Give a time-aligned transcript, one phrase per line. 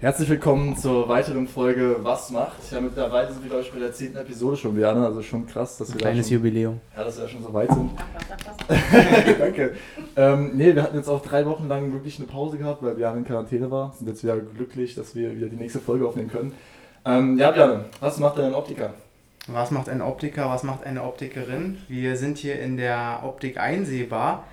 [0.00, 2.70] Herzlich willkommen zur weiteren Folge Was macht?
[2.70, 5.02] Ja, mittlerweile sind wir, glaube ich, bei der zehnten Episode schon, Björn.
[5.02, 6.80] Also schon krass, dass wir Ein kleines da schon, Jubiläum.
[6.96, 7.90] Ja, dass wir da schon so weit sind.
[9.40, 9.74] Danke.
[10.14, 13.18] Ähm, nee, wir hatten jetzt auch drei Wochen lang wirklich eine Pause gehabt, weil Björn
[13.18, 13.92] in Quarantäne war.
[13.98, 16.52] Sind jetzt wieder glücklich, dass wir wieder die nächste Folge aufnehmen können.
[17.04, 18.94] Ähm, ja, Björn, was macht denn ein Optiker?
[19.48, 21.78] Was macht ein Optiker, was macht eine Optikerin?
[21.88, 24.44] Wir sind hier in der Optik einsehbar.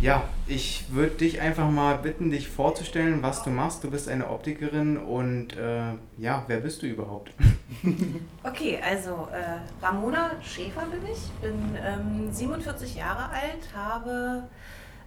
[0.00, 3.82] Ja, ich würde dich einfach mal bitten, dich vorzustellen, was du machst.
[3.82, 7.32] Du bist eine Optikerin und äh, ja, wer bist du überhaupt?
[8.44, 14.44] Okay, also äh, Ramona Schäfer bin ich, bin ähm, 47 Jahre alt, habe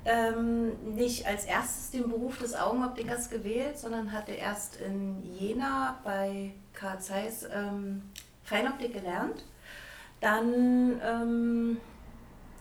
[0.06, 6.52] ähm, nicht als erstes den Beruf des Augenoptikers gewählt, sondern hatte erst in Jena bei
[6.74, 8.02] Karl Zeiss ähm,
[8.44, 9.46] Feinoptik gelernt.
[10.20, 11.78] Dann ähm,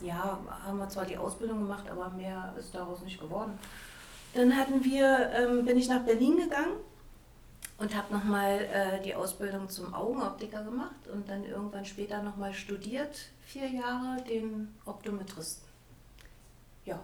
[0.02, 3.58] ja, haben wir zwar die Ausbildung gemacht, aber mehr ist daraus nicht geworden.
[4.34, 6.76] Dann hatten wir, ähm, bin ich nach Berlin gegangen
[7.78, 13.30] und habe nochmal äh, die Ausbildung zum Augenoptiker gemacht und dann irgendwann später nochmal studiert,
[13.44, 15.66] vier Jahre, den Optometristen.
[16.84, 16.98] Ja,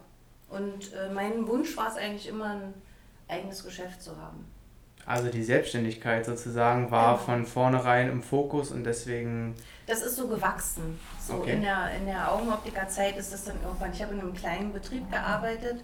[0.51, 2.75] und äh, mein Wunsch war es eigentlich immer, ein
[3.29, 4.45] eigenes Geschäft zu haben.
[5.07, 7.25] Also die Selbstständigkeit sozusagen war Genau.
[7.25, 9.55] von vornherein im Fokus und deswegen,
[9.87, 10.99] Das ist so gewachsen.
[11.27, 11.55] So Okay.
[11.55, 13.93] in der, in der Augenoptikerzeit ist das dann irgendwann.
[13.93, 15.83] Ich habe in einem kleinen Betrieb gearbeitet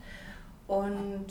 [0.67, 1.27] und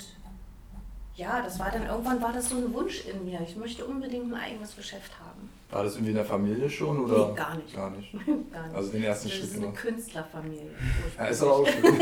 [1.16, 3.40] ja, das war dann irgendwann war das so ein Wunsch in mir.
[3.46, 5.50] Ich möchte unbedingt ein eigenes Geschäft haben.
[5.70, 6.98] War das irgendwie in der Familie schon?
[7.04, 7.30] Oder?
[7.30, 7.76] Nee, gar nicht.
[7.76, 8.12] Gar nicht.
[8.54, 8.76] Gar nicht.
[8.76, 9.78] Also den ersten das Schritt ist eine gemacht.
[9.82, 10.72] Künstlerfamilie.
[11.18, 12.00] Ja, ist aber auch schön.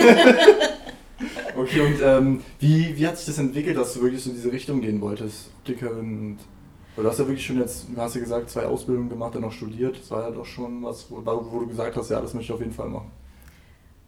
[1.57, 4.51] okay, und ähm, wie, wie hat sich das entwickelt, dass du wirklich so in diese
[4.51, 5.49] Richtung gehen wolltest?
[5.59, 6.37] Optikerin und.
[6.97, 9.43] Weil du hast ja wirklich schon jetzt, du hast ja gesagt, zwei Ausbildungen gemacht, dann
[9.43, 9.99] noch studiert.
[9.99, 12.55] Das war ja doch schon was, wo, wo du gesagt hast, ja, das möchte ich
[12.55, 13.11] auf jeden Fall machen.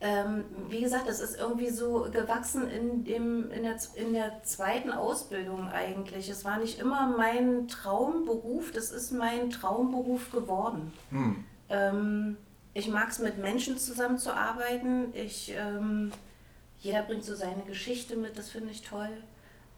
[0.02, 4.90] Ähm, wie gesagt, das ist irgendwie so gewachsen in, dem, in, der, in der zweiten
[4.92, 6.30] Ausbildung eigentlich.
[6.30, 10.92] Es war nicht immer mein Traumberuf, das ist mein Traumberuf geworden.
[11.12, 11.44] Hm.
[11.70, 12.38] Ähm,
[12.74, 15.14] ich mag es, mit Menschen zusammenzuarbeiten.
[15.14, 16.12] Ich, ähm,
[16.80, 19.10] jeder bringt so seine Geschichte mit, das finde ich toll.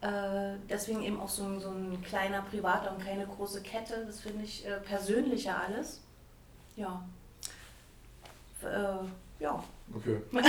[0.02, 4.04] Äh, deswegen eben auch so, ein- so ein kleiner Privater und keine große Kette.
[4.06, 6.00] Das finde ich äh, persönlicher alles.
[6.76, 7.04] Ja.
[8.62, 9.62] Äh, ja.
[9.94, 10.16] Okay.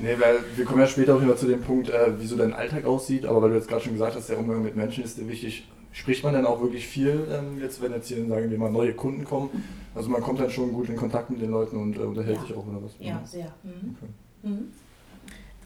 [0.00, 2.52] nee, weil wir kommen ja später auch immer zu dem Punkt, äh, wie so dein
[2.52, 5.18] Alltag aussieht, aber weil du jetzt gerade schon gesagt hast, der Umgang mit Menschen ist
[5.18, 5.66] dir wichtig.
[5.92, 8.92] Spricht man denn auch wirklich viel, ähm, jetzt wenn jetzt hier, sagen wir mal, neue
[8.94, 9.64] Kunden kommen?
[9.94, 12.42] Also man kommt dann schon gut in Kontakt mit den Leuten und äh, unterhält Ja.
[12.42, 12.92] sich auch, oder was?
[13.00, 13.52] Ja, sehr.
[13.62, 13.96] Mhm.
[13.96, 14.10] Okay.
[14.42, 14.72] Mhm.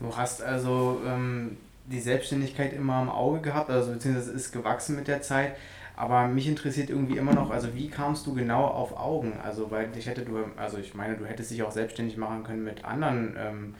[0.00, 1.56] du hast also ähm,
[1.86, 5.56] die Selbstständigkeit immer im Auge gehabt, also beziehungsweise es ist gewachsen mit der Zeit.
[5.96, 9.34] Aber mich interessiert irgendwie immer noch, also wie kamst du genau auf Augen?
[9.42, 12.64] Also weil ich hätte du, also ich meine, du hättest dich auch selbstständig machen können
[12.64, 13.74] mit anderen, ähm,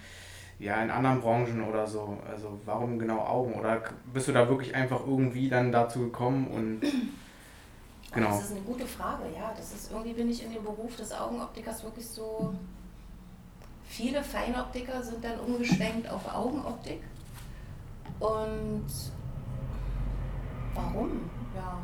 [0.59, 2.19] ja, in anderen Branchen oder so.
[2.31, 3.55] Also warum genau Augen?
[3.55, 3.83] Oder
[4.13, 6.81] bist du da wirklich einfach irgendwie dann dazu gekommen und
[8.13, 8.29] genau.
[8.29, 9.53] Das ist eine gute Frage, ja.
[9.57, 12.55] Das ist irgendwie bin ich in dem Beruf des Augenoptikers wirklich so.
[13.89, 17.01] Viele Feinoptiker sind dann umgeschwenkt auf Augenoptik.
[18.23, 18.87] Und
[20.75, 21.31] warum?
[21.55, 21.79] Ja.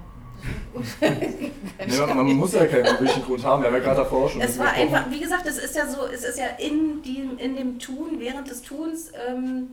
[1.00, 4.59] Nee, man, muss ja keinen wirklichen Grund haben, wir haben ja gerade davor schon Es
[4.59, 7.78] war einfach, wie gesagt, es ist ja so, es ist ja in, dem in dem
[7.78, 9.71] Tun, während des Tuns, ähm,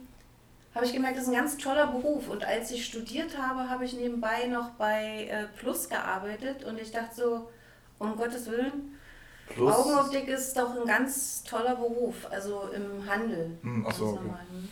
[0.74, 2.30] habe ich gemerkt, das ist ein ganz toller Beruf.
[2.30, 6.92] Und als ich studiert habe, habe ich nebenbei noch bei äh, Plus gearbeitet und ich
[6.92, 7.50] dachte so,
[8.00, 8.98] um Gottes Willen,
[9.48, 13.58] Plus, Augenoptik ist doch ein ganz toller Beruf, also im Handel.
[13.62, 14.26] Hm, ach so, Ganz okay.
[14.26, 14.70] normal, hm.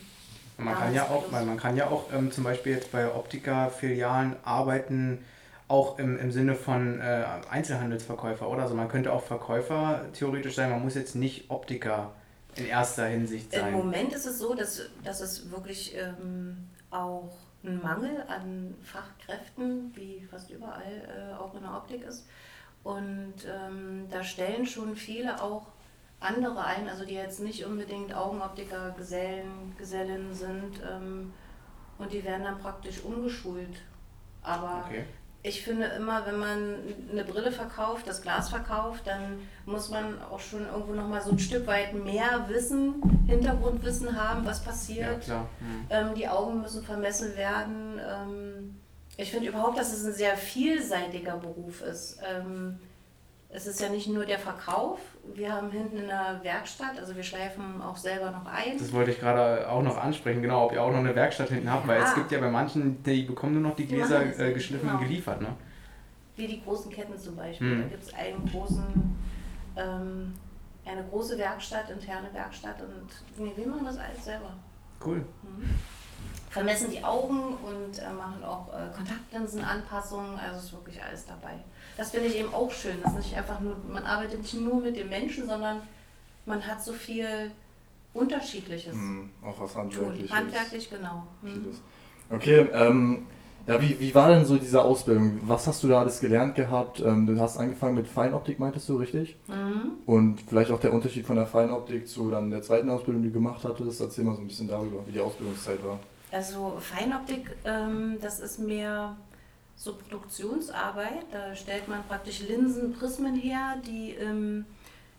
[0.57, 4.35] Man kann ja auch, man, man kann ja auch ähm, zum Beispiel jetzt bei Optiker-Filialen
[4.43, 5.25] arbeiten,
[5.67, 8.63] auch im, im Sinne von äh, Einzelhandelsverkäufer, oder?
[8.63, 12.11] Also man könnte auch Verkäufer theoretisch sein, man muss jetzt nicht Optiker
[12.55, 13.73] in erster Hinsicht Im sein.
[13.73, 20.27] Moment ist es so, dass, dass es wirklich ähm, auch ein Mangel an Fachkräften, wie
[20.29, 22.27] fast überall äh, auch in der Optik ist.
[22.83, 25.67] Und ähm, da stellen schon viele auch
[26.23, 30.81] andere ein, also die jetzt nicht unbedingt Augenoptiker, Gesellen, Gesellinnen sind.
[30.89, 31.33] Ähm,
[31.99, 33.77] und die werden dann praktisch umgeschult.
[34.41, 35.03] Aber Okay.
[35.43, 36.75] ich finde immer, wenn man
[37.11, 41.39] eine Brille verkauft, das Glas verkauft, dann muss man auch schon irgendwo nochmal so ein
[41.39, 42.95] Stück weit mehr Wissen,
[43.27, 45.21] Hintergrundwissen haben, was Ja, passiert.
[45.23, 45.47] klar.
[45.59, 45.85] Hm.
[45.89, 47.99] ähm, die Augen müssen vermessen werden.
[48.05, 48.79] Ähm,
[49.17, 52.17] ich finde überhaupt, dass es ein sehr vielseitiger Beruf ist.
[53.55, 54.99] Es ist ja nicht nur der Verkauf.
[55.35, 58.79] Wir haben hinten in der Werkstatt, also wir schleifen auch selber noch ein.
[58.79, 61.71] Das wollte ich gerade auch noch ansprechen, genau, ob ihr auch noch eine Werkstatt hinten
[61.71, 62.15] habt, weil es Ja.
[62.15, 64.99] gibt ja bei manchen, die bekommen nur noch die Die Gläser das äh, geschliffen genau.
[64.99, 65.49] geliefert, ne?
[66.35, 67.69] Wie die großen Ketten zum Beispiel.
[67.73, 67.81] Hm.
[67.83, 68.83] Da gibt es einen großen,
[69.75, 70.33] ähm,
[70.83, 74.51] eine große Werkstatt, interne Werkstatt und nee, wir machen das alles selber.
[75.05, 75.17] Cool.
[75.43, 75.69] Mhm.
[76.49, 81.55] vermessen die Augen und äh, machen auch äh, Kontaktlinsenanpassungen, also ist wirklich alles dabei.
[81.97, 84.95] Das finde ich eben auch schön, dass nicht einfach nur, man arbeitet nicht nur mit
[84.95, 85.81] den Menschen, sondern
[86.45, 87.51] man hat so viel
[88.13, 88.93] Unterschiedliches.
[88.93, 90.29] Mhm, auch was Handwerkliches.
[90.29, 90.37] Tun.
[90.37, 91.23] Handwerklich, genau.
[91.41, 91.75] Mhm.
[92.29, 93.25] Okay, ähm,
[93.65, 95.39] ja, wie, wie war denn so diese Ausbildung?
[95.43, 96.99] Was hast du da alles gelernt gehabt?
[96.99, 99.37] Ähm, du hast angefangen mit Feinoptik, meintest du, richtig?
[99.47, 99.91] Mhm.
[100.05, 103.35] Und vielleicht auch der Unterschied von der Feinoptik zu dann der zweiten Ausbildung, die du
[103.35, 104.01] gemacht hattest.
[104.01, 105.99] Erzähl mal so ein bisschen darüber, wie die Ausbildungszeit war.
[106.31, 109.15] Also Feinoptik, ähm, das ist mehr
[109.75, 111.25] so Produktionsarbeit.
[111.31, 114.65] Da stellt man praktisch Linsen, Prismen her, die, ähm,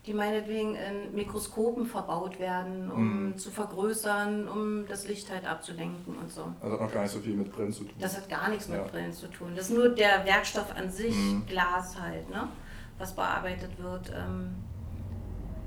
[0.05, 3.37] die meinetwegen in Mikroskopen verbaut werden, um Mhm.
[3.37, 6.45] zu vergrößern, um das Licht halt abzulenken und so.
[6.61, 7.93] Also hat noch gar nicht so viel mit Brillen zu tun.
[7.99, 8.83] Das hat gar nichts mit Ja.
[8.85, 9.53] Brillen zu tun.
[9.55, 11.45] Das ist nur der Werkstoff an sich, Mhm.
[11.47, 12.47] Glas halt, ne?
[12.97, 14.09] was bearbeitet wird.
[14.15, 14.55] Ähm,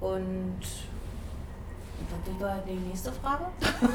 [0.01, 0.61] und
[2.25, 3.45] wie war die nächste Frage?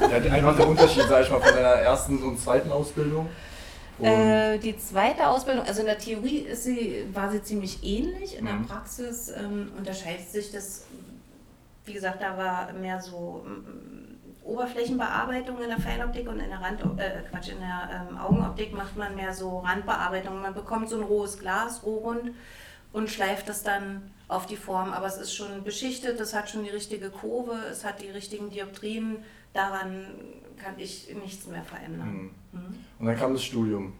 [0.01, 3.27] Ja, einfach der Unterschied, sag ich mal, von deiner ersten und zweiten Ausbildung.
[4.05, 8.45] Äh, die zweite Ausbildung, also in der Theorie ist sie, war sie ziemlich ähnlich, in
[8.45, 8.47] Mhm.
[8.67, 10.85] der Praxis ähm, unterscheidet sich das,
[11.85, 16.81] wie gesagt, da war mehr so ähm, Oberflächenbearbeitung in der Feinoptik und in der Rand,
[16.99, 20.41] äh, Quatsch, in der ähm, Augenoptik macht man mehr so Randbearbeitung.
[20.41, 22.31] Man bekommt so ein rohes Glas, rohrrund
[22.91, 24.91] und schleift das dann auf die Form.
[24.91, 28.49] Aber es ist schon beschichtet, es hat schon die richtige Kurve, es hat die richtigen
[28.49, 29.17] Dioptrien.
[29.53, 30.07] Daran
[30.57, 32.13] kann ich nichts mehr verändern.
[32.13, 32.31] Mhm.
[32.53, 32.75] Mhm.
[32.99, 33.93] Und dann kam das Studium.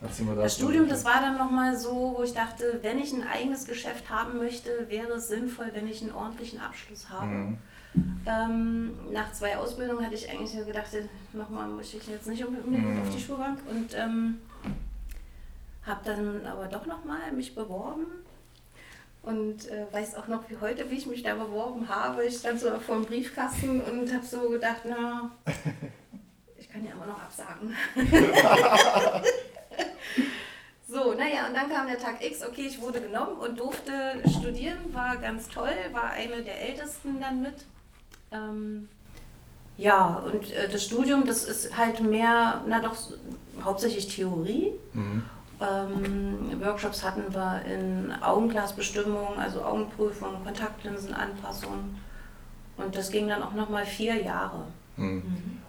[0.00, 0.62] Das dazu.
[0.62, 4.38] Studium, das war dann nochmal so, wo ich dachte, wenn ich ein eigenes Geschäft haben
[4.38, 7.26] möchte, wäre es sinnvoll, wenn ich einen ordentlichen Abschluss habe.
[7.26, 7.58] Mhm.
[8.24, 10.86] Ähm, nach zwei Ausbildungen hatte ich eigentlich gedacht,
[11.32, 13.02] nochmal muss ich jetzt nicht unbedingt Mhm.
[13.02, 14.38] auf die Schulbank und ähm,
[15.84, 18.06] habe dann aber doch nochmal mich beworben
[19.22, 22.24] und äh, weiß auch noch wie heute, wie ich mich da beworben habe.
[22.24, 25.30] Ich stand so vor dem Briefkasten und habe so gedacht, na,
[26.80, 27.76] kann ja immer noch absagen.
[30.92, 33.92] So, naja, und dann kam der Tag X, okay, ich wurde genommen und durfte
[34.28, 37.54] studieren, war ganz toll, war eine der ältesten dann mit.
[38.32, 38.88] Ähm,
[39.76, 42.96] ja, und äh, das Studium, das ist halt mehr, na doch,
[43.62, 44.72] hauptsächlich Theorie.
[44.92, 45.22] Mhm.
[45.60, 52.00] Ähm, Workshops hatten wir in Augenglasbestimmung, also Augenprüfung, Kontaktlinsenanpassung.
[52.78, 54.64] Und das ging dann auch nochmal vier Jahre.
[55.00, 55.22] Mhm.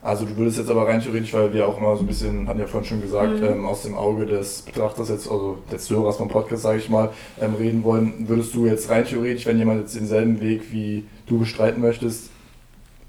[0.04, 2.60] Also du würdest jetzt aber rein theoretisch, weil wir auch immer so ein bisschen, hatten
[2.60, 3.44] ja vorhin schon gesagt, Mhm.
[3.44, 7.10] ähm, aus dem Auge des Betrachters jetzt, also des Hörers vom Podcast, sage ich mal,
[7.40, 11.38] ähm, reden wollen, würdest du jetzt rein theoretisch, wenn jemand jetzt denselben Weg wie du
[11.40, 12.30] bestreiten möchtest,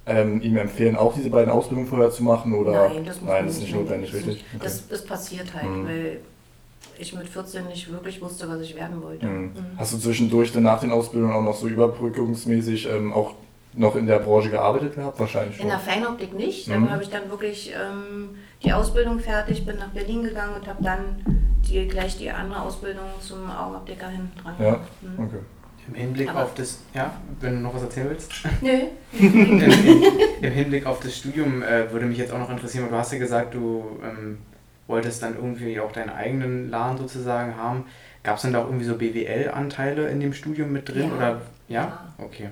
[0.04, 2.52] ähm, ihm empfehlen, auch diese beiden Ausbildungen vorher zu machen?
[2.52, 2.88] Oder?
[2.90, 4.34] Nein, das, muss Nein, das ist nicht notwendig, ist richtig?
[4.52, 5.86] nicht- Das, das passiert halt, Mhm.
[5.86, 6.20] weil
[6.98, 9.24] ich mit 14 nicht wirklich wusste, was ich werden wollte.
[9.24, 9.42] Mhm.
[9.44, 9.50] Mhm.
[9.78, 13.34] Hast du zwischendurch dann nach den Ausbildungen auch noch so überbrückungsmäßig ähm, auch
[13.74, 15.19] noch in der Branche gearbeitet gehabt?
[15.19, 15.64] Wahrscheinlich schon.
[15.64, 16.69] In der Feinoptik nicht.
[16.69, 16.86] Mhm.
[16.86, 18.30] Da habe ich dann wirklich ähm,
[18.62, 21.00] die Ausbildung fertig, bin nach Berlin gegangen und habe dann
[21.69, 24.80] die, gleich die andere Ausbildung zum Augenoptiker hinten dran Ja.
[25.00, 25.24] Mhm.
[25.24, 25.38] okay.
[25.88, 28.30] Im Hinblick Aber- auf das, ja, wenn du noch was erzählen willst.
[28.60, 28.70] Nö.
[29.19, 29.72] Im, im,
[30.40, 33.12] Im Hinblick auf das Studium äh, würde mich jetzt auch noch interessieren, weil du hast
[33.12, 34.38] ja gesagt, du ähm,
[34.86, 37.86] wolltest dann irgendwie auch deinen eigenen Laden sozusagen haben.
[38.22, 41.08] Gab es denn da auch irgendwie so BWL-Anteile in dem Studium mit drin?
[41.10, 41.16] Ja.
[41.16, 41.28] Oder
[41.69, 41.80] ja?
[41.80, 42.14] Ja.
[42.19, 42.50] Okay.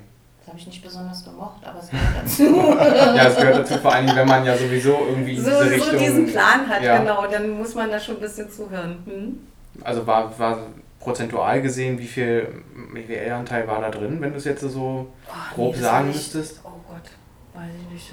[0.50, 2.42] Habe ich nicht besonders gemocht, aber es gehört dazu.
[3.16, 5.68] Ja, es gehört dazu, vor allem wenn man ja sowieso irgendwie in so, diese so
[5.70, 5.98] Richtung.
[5.98, 6.98] diesen Plan hat, Ja.
[6.98, 8.98] genau, dann muss man da schon ein bisschen zuhören.
[9.06, 9.38] Hm?
[9.84, 10.58] Also war, war
[10.98, 12.48] prozentual gesehen, wie viel
[12.92, 16.60] BWL-Anteil war da drin, wenn du es jetzt so Oh, grob das sagen müsstest?
[16.64, 17.10] Oh Gott,
[17.54, 18.12] weiß ich nicht.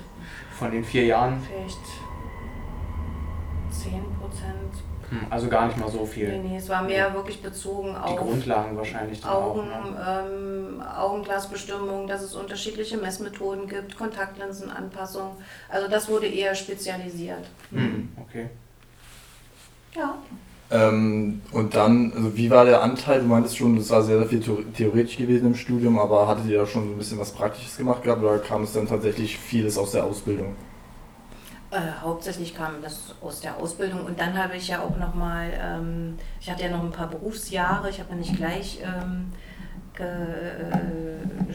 [0.60, 1.42] von den vier Jahren?
[1.42, 1.80] Vielleicht
[3.72, 4.74] 10 Prozent.
[5.10, 6.28] Hm, also gar nicht mal so viel.
[6.28, 9.92] Nee, nee, es war mehr wirklich bezogen Die auf Grundlagen wahrscheinlich Augen, auch.
[9.92, 10.26] Ne?
[10.30, 15.38] ähm, Augenglasbestimmung, dass es unterschiedliche Messmethoden gibt, Kontaktlinsenanpassung.
[15.70, 17.46] Also das wurde eher spezialisiert.
[17.72, 18.50] Hm, okay.
[19.96, 20.16] Ja.
[20.70, 23.22] Ähm, und dann, also wie war der Anteil?
[23.22, 26.48] Du meintest schon, das war sehr, sehr viel theo- theoretisch gewesen im Studium, aber hattet
[26.48, 29.38] ihr da schon so ein bisschen was Praktisches gemacht gehabt oder kam es dann tatsächlich
[29.38, 30.56] vieles aus der Ausbildung?
[31.70, 36.18] Äh, hauptsächlich kam das aus der Ausbildung und dann habe ich ja auch nochmal, ähm,
[36.40, 39.34] ich hatte ja noch ein paar Berufsjahre, ich habe ja nicht gleich ähm,
[40.00, 41.54] äh,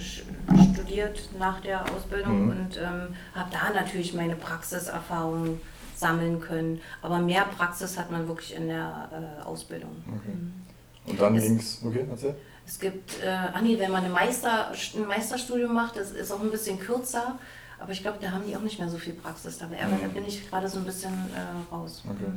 [0.74, 2.50] studiert nach der Ausbildung Mhm.
[2.50, 5.60] und ähm, habe da natürlich meine Praxiserfahrung
[5.96, 6.80] sammeln können.
[7.00, 9.08] Aber mehr Praxis hat man wirklich in der
[9.40, 10.02] äh, Ausbildung.
[10.08, 10.34] Okay.
[10.34, 10.52] Mhm.
[11.06, 12.34] Und dann Es- ging's, okay, erzähl.
[12.66, 16.40] Es gibt, äh, ach nee, wenn man eine Meister, ein Meisterstudium macht, das ist auch
[16.40, 17.38] ein bisschen kürzer,
[17.82, 19.76] aber ich glaube, da haben die auch nicht mehr so viel Praxis dabei.
[19.82, 22.02] Aber da bin ich gerade so ein bisschen äh, raus.
[22.08, 22.30] Okay.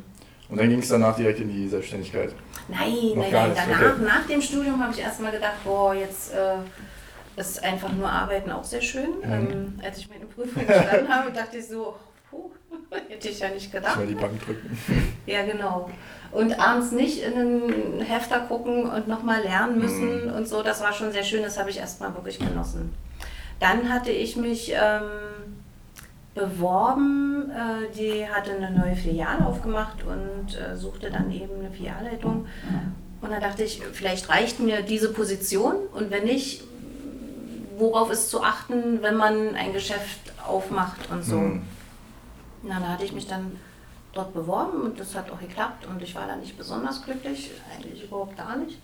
[0.50, 2.34] Und dann ging es danach direkt in die Selbstständigkeit.
[2.68, 3.52] Nein, Noch nein, nein.
[3.56, 4.04] Danach, okay.
[4.06, 8.64] nach dem Studium habe ich erstmal gedacht, boah, jetzt äh, ist einfach nur Arbeiten auch
[8.64, 9.18] sehr schön.
[9.24, 9.32] Mhm.
[9.32, 11.96] Ähm, als ich meine Prüfung bestanden habe, dachte ich so,
[12.30, 12.52] Puh,
[13.10, 13.98] hätte ich ja nicht gedacht.
[13.98, 14.78] Mal die Bank drücken.
[15.25, 15.90] Ja, genau.
[16.32, 20.94] Und abends nicht in einen Hefter gucken und nochmal lernen müssen und so, das war
[20.94, 22.94] schon sehr schön, das habe ich erstmal wirklich genossen.
[23.60, 25.02] Dann hatte ich mich ähm,
[26.36, 32.46] beworben, äh, die hatte eine neue Filiale aufgemacht und äh, suchte dann eben eine Filialleitung.
[33.22, 36.63] Und da dachte ich, vielleicht reicht mir diese Position und wenn nicht,
[37.77, 41.38] worauf ist zu achten, wenn man ein Geschäft aufmacht und so.
[41.38, 41.63] Mhm.
[42.63, 43.60] Na, da hatte ich mich dann
[44.13, 48.04] dort beworben und das hat auch geklappt und ich war da nicht besonders glücklich, eigentlich
[48.04, 48.80] überhaupt gar nicht.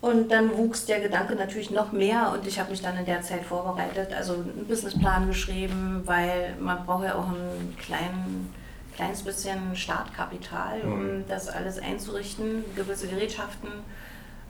[0.00, 3.20] Und dann wuchs der Gedanke natürlich noch mehr und ich habe mich dann in der
[3.20, 8.50] Zeit vorbereitet, also einen Businessplan geschrieben, weil man braucht ja auch ein klein,
[8.96, 11.24] kleines bisschen Startkapital, um Mhm.
[11.28, 13.68] das alles einzurichten, gewisse Gerätschaften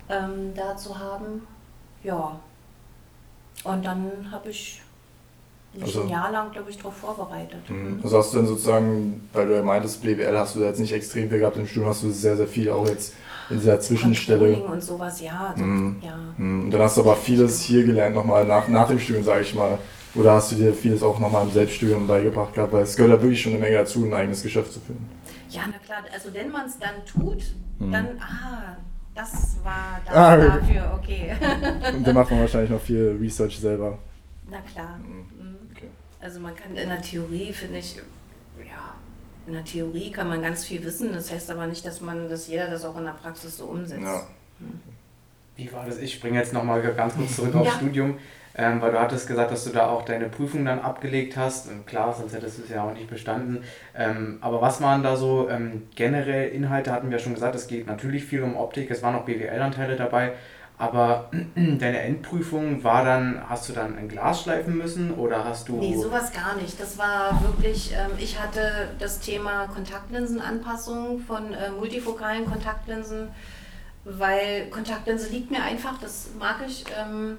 [0.08, 1.46] ähm, da zu haben.
[2.04, 2.38] Ja.
[3.64, 4.80] Und dann habe ich
[5.80, 7.68] Also- ein Jahr lang, glaube ich, darauf vorbereitet.
[7.70, 8.00] Mhm.
[8.02, 10.92] Also hast du dann sozusagen, weil du ja meintest, BWL hast du da jetzt nicht
[10.92, 13.14] extrem viel gehabt im Studium, hast du sehr, sehr viel auch jetzt
[13.50, 14.56] in dieser Zwischenstelle.
[14.64, 15.54] Und sowas, ja.
[15.56, 15.96] so- Mhm.
[16.02, 16.14] ja.
[16.36, 16.64] Mhm.
[16.64, 19.54] Und dann hast du aber vieles hier gelernt, nochmal nach, nach dem Studium, sage ich
[19.54, 19.78] mal.
[20.16, 22.72] Oder hast du dir vieles auch nochmal im Selbststudium beigebracht gehabt?
[22.72, 25.06] Weil es gehört ja wirklich schon eine Menge dazu, ein eigenes Geschäft zu führen.
[25.50, 27.42] Ja, na klar, also wenn man es dann tut,
[27.78, 27.92] Mhm.
[27.92, 28.76] dann, ah,
[29.14, 31.32] das war das Ah, dafür, okay.
[31.96, 33.98] Und dann macht man wahrscheinlich noch viel Research selber.
[34.50, 34.98] na klar.
[34.98, 35.26] Mhm.
[36.20, 37.96] Also man kann in der Theorie, finde ich,
[38.58, 38.94] ja,
[39.46, 42.46] in der Theorie kann man ganz viel wissen, das heißt aber nicht, dass man, dass
[42.46, 44.02] jeder das auch in der Praxis so umsetzt.
[44.02, 44.26] Ja.
[45.56, 45.98] Wie war das?
[45.98, 47.76] Ich springe jetzt nochmal ganz kurz zurück aufs Ja.
[47.76, 48.18] Studium,
[48.54, 51.68] ähm, weil du hattest gesagt, dass du da auch deine Prüfung dann abgelegt hast.
[51.68, 53.64] Und klar, sonst hättest du es ja auch nicht bestanden.
[53.94, 56.92] Ähm, aber was waren da so ähm, generell Inhalte?
[56.92, 59.96] Hatten wir ja schon gesagt, es geht natürlich viel um Optik, es waren auch BWL-Anteile
[59.96, 60.32] dabei.
[60.80, 65.76] Aber deine Endprüfung war dann, hast du dann ein Glas schleifen müssen oder hast du.
[65.76, 66.80] Nee, sowas gar nicht.
[66.80, 73.28] Das war wirklich, ähm, ich hatte das Thema Kontaktlinsenanpassung von äh, multifokalen Kontaktlinsen,
[74.06, 76.86] weil Kontaktlinse liegt mir einfach, das mag ich.
[76.98, 77.36] Ähm,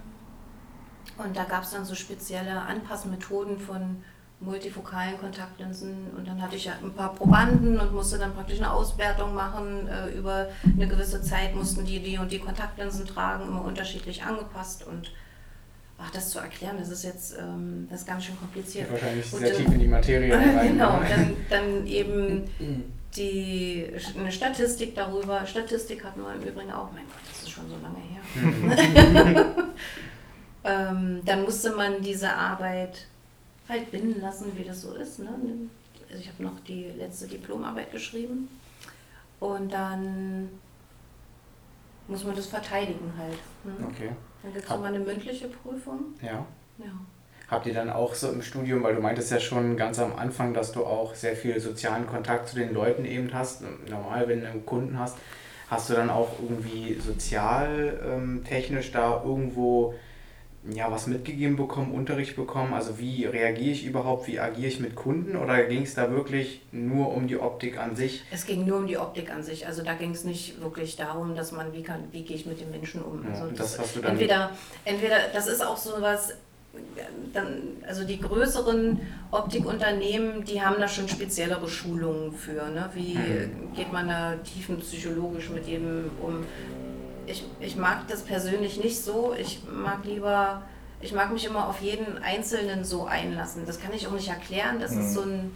[1.18, 4.04] und da gab es dann so spezielle Anpassmethoden von
[4.42, 8.72] multifokalen Kontaktlinsen und dann hatte ich ja ein paar Probanden und musste dann praktisch eine
[8.72, 9.88] Auswertung machen.
[9.88, 14.86] Äh, über eine gewisse Zeit mussten die die und die Kontaktlinsen tragen, immer unterschiedlich angepasst
[14.86, 15.12] und
[16.00, 18.92] ach, das zu erklären, das ist jetzt ähm, das ist ganz schön kompliziert.
[18.92, 20.68] wahrscheinlich Und sehr tief in die Materie rein.
[20.68, 22.50] genau, dann, dann eben
[23.16, 25.46] die, eine Statistik darüber.
[25.46, 29.56] Statistik hatten wir im Übrigen auch, mein Gott, das ist schon so lange her.
[30.64, 33.06] ähm, dann musste man diese Arbeit
[33.72, 35.20] halt binden lassen, wie das so ist.
[35.20, 35.30] Ne?
[36.10, 38.50] Also ich habe noch die letzte Diplomarbeit geschrieben
[39.40, 40.50] und dann
[42.08, 43.38] muss man das verteidigen halt.
[43.64, 43.88] Ne?
[43.88, 44.10] Okay,
[44.44, 46.00] Dann gibt es nochmal eine mündliche Prüfung.
[46.22, 46.46] ja.
[46.78, 46.92] Ja.
[47.50, 50.54] Habt ihr dann auch so im Studium, weil du meintest ja schon ganz am Anfang,
[50.54, 53.62] dass du auch sehr viel sozialen Kontakt zu den Leuten eben hast.
[53.90, 55.18] Normal, wenn du einen Kunden hast,
[55.70, 59.94] hast du dann auch irgendwie sozialtechnisch da irgendwo
[60.70, 62.74] ja, was mitgegeben bekommen, Unterricht bekommen?
[62.74, 66.62] Also wie reagiere ich überhaupt, wie agiere ich mit Kunden oder ging es da wirklich
[66.72, 68.24] nur um die Optik an sich?
[68.32, 69.66] Es ging nur um die Optik an sich.
[69.66, 72.60] Also da ging es nicht wirklich darum, dass man, wie, kann, wie gehe ich mit
[72.62, 73.24] den Menschen um.
[73.24, 74.52] Ja, Also und das hast du dann- entweder,
[74.86, 76.36] entweder, das ist auch so was,
[77.34, 77.48] dann,
[77.86, 79.00] also die größeren
[79.32, 82.70] Optikunternehmen, die haben da schon speziellere Schulungen für.
[82.70, 82.90] Ne?
[82.94, 83.74] Wie Mhm.
[83.76, 86.46] geht man da tiefenpsychologisch mit jedem um?
[87.32, 89.34] Ich, ich mag das persönlich nicht so.
[89.38, 90.62] Ich mag lieber,
[91.00, 93.66] ich mag mich immer auf jeden Einzelnen so einlassen.
[93.66, 94.80] Das kann ich auch nicht erklären.
[94.80, 95.14] Das ist Mhm.
[95.14, 95.56] so ein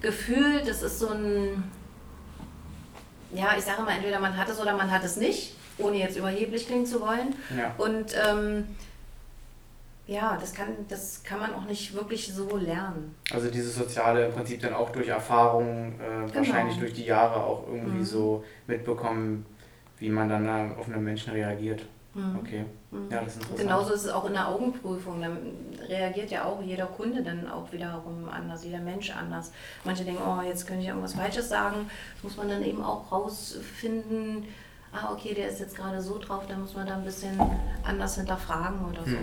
[0.00, 1.64] Gefühl, das ist so ein,
[3.34, 6.16] ja, ich sage mal, entweder man hat es oder man hat es nicht, ohne jetzt
[6.16, 7.34] überheblich klingen zu wollen.
[7.56, 7.74] Ja.
[7.78, 8.66] Und ähm,
[10.06, 13.14] ja, das kann, das kann man auch nicht wirklich so lernen.
[13.32, 17.66] Also dieses Soziale im Prinzip dann auch durch Erfahrung, äh, wahrscheinlich durch die Jahre auch
[17.68, 18.00] irgendwie Genau.
[18.00, 18.04] Mhm.
[18.04, 19.46] so mitbekommen,
[20.02, 21.82] wie man dann da auf einen Menschen reagiert.
[22.14, 22.36] Mhm.
[22.40, 23.08] Okay, Mhm.
[23.10, 23.58] ja, das ist interessant.
[23.60, 25.20] Genauso ist es auch in der Augenprüfung.
[25.22, 25.38] Dann
[25.88, 29.52] reagiert ja auch jeder Kunde dann auch wiederum anders, jeder Mensch anders.
[29.84, 31.88] Manche denken, oh, jetzt könnte ich irgendwas Falsches sagen.
[32.16, 34.44] Das muss man dann eben auch rausfinden.
[34.92, 37.40] Ah, okay, der ist jetzt gerade so drauf, da muss man da ein bisschen
[37.84, 39.16] anders hinterfragen oder so.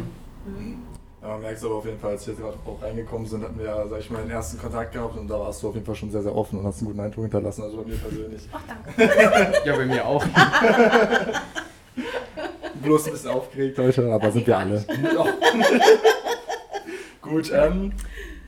[0.50, 0.82] Mhm.
[1.22, 3.44] Ja, man merkt es aber auf jeden Fall, als wir jetzt gerade auch reingekommen sind,
[3.44, 5.74] hatten wir ja, sag ich mal, den ersten Kontakt gehabt und da warst du auf
[5.74, 7.98] jeden Fall schon sehr, sehr offen und hast einen guten Eindruck hinterlassen, also bei mir
[7.98, 8.48] persönlich.
[8.52, 8.90] Ach, danke.
[9.66, 10.24] Ja, bei mir auch.
[12.82, 14.86] Bloß ein bisschen aufgeregt heute, aber Das sind wir alle.
[17.22, 17.92] Gut, ähm,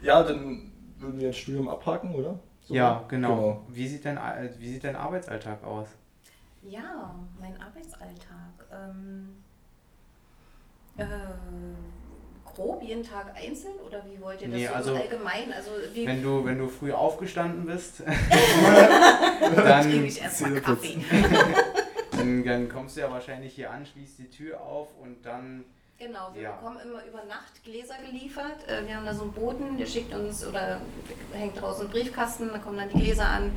[0.02, 2.40] ja, dann würden wir das Studium abhaken, oder?
[2.62, 2.74] So?
[2.74, 3.66] Ja, genau.
[3.68, 4.18] Wie, sieht dein,
[4.60, 5.90] wie sieht dein Arbeitsalltag aus?
[6.64, 8.66] Ja, mein Arbeitsalltag.
[8.72, 9.36] Ähm,
[10.96, 11.04] äh,
[12.62, 15.52] grob jeden Tag einzeln oder wie wollt ihr das Nee, so also, allgemein?
[15.54, 18.02] Also Wenn du, wenn du früh aufgestanden bist,
[19.56, 20.10] dann,
[22.12, 25.66] dann, dann kommst du ja wahrscheinlich hier an, schließt die Tür auf und dann.
[25.98, 26.52] Genau, wir Ja.
[26.54, 28.68] bekommen immer über Nacht Gläser geliefert.
[28.68, 30.82] Äh, Wir haben da so einen Boten, der schickt uns oder
[31.32, 33.52] hängt draußen einen Briefkasten, da kommen dann die Gläser an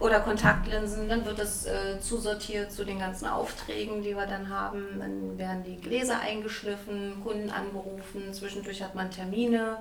[0.00, 1.08] oder Kontaktlinsen.
[1.08, 4.84] Dann wird es äh, zusortiert zu den ganzen Aufträgen, die wir dann haben.
[4.98, 9.78] Dann werden die Gläser eingeschliffen, Kunden angerufen, zwischendurch hat man Termine.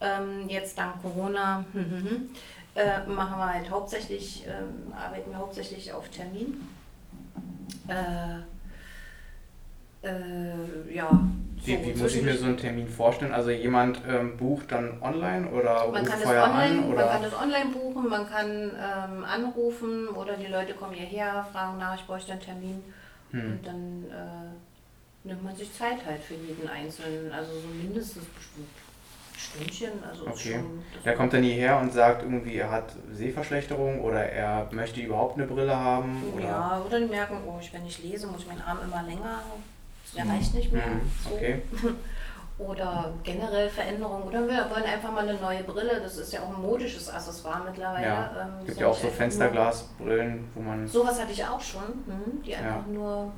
[0.00, 1.64] Ähm, jetzt dank Corona
[2.74, 6.66] äh, machen wir halt hauptsächlich, ähm, arbeiten wir hauptsächlich auf Termin.
[7.88, 8.40] Äh,
[10.02, 11.10] äh, ja.
[11.64, 13.32] Wie, so wie muss ich mir so einen Termin vorstellen?
[13.32, 16.80] Also jemand ähm, bucht dann online oder Man ruft vorher online, an?
[16.80, 17.06] man Oder?
[17.08, 21.94] kann das online buchen, man kann ähm, anrufen oder die Leute kommen hierher, fragen nach,
[21.96, 22.82] ich bräuchte einen Termin.
[23.32, 23.52] Hm.
[23.52, 27.30] Und dann äh, nimmt man sich Zeit halt für jeden Einzelnen.
[27.32, 28.68] Also so mindestens bestimmt
[29.32, 30.04] ein Stündchen.
[30.08, 30.54] Also Okay.
[30.54, 35.36] schon, Der kommt dann hierher und sagt irgendwie, er hat Sehverschlechterung oder er möchte überhaupt
[35.36, 36.22] eine Brille haben.
[36.34, 36.44] Oder?
[36.44, 39.42] Ja, oder die merken, oh, ich, wenn ich lese, muss ich meinen Arm immer länger.
[40.16, 40.30] Der Mhm.
[40.30, 40.82] reicht nicht mehr.
[41.28, 41.34] So.
[41.34, 41.62] okay.
[42.58, 44.24] Oder generell Veränderungen.
[44.24, 45.98] Oder wir wollen einfach mal eine neue Brille.
[46.02, 48.04] Das ist ja auch ein modisches Accessoire mittlerweile.
[48.06, 50.86] Ja, Ähm, Es gibt ja auch so nur- Fensterglasbrillen, wo man.
[50.86, 52.58] Sowas hatte ich auch schon, mhm, die Ja.
[52.58, 53.32] einfach nur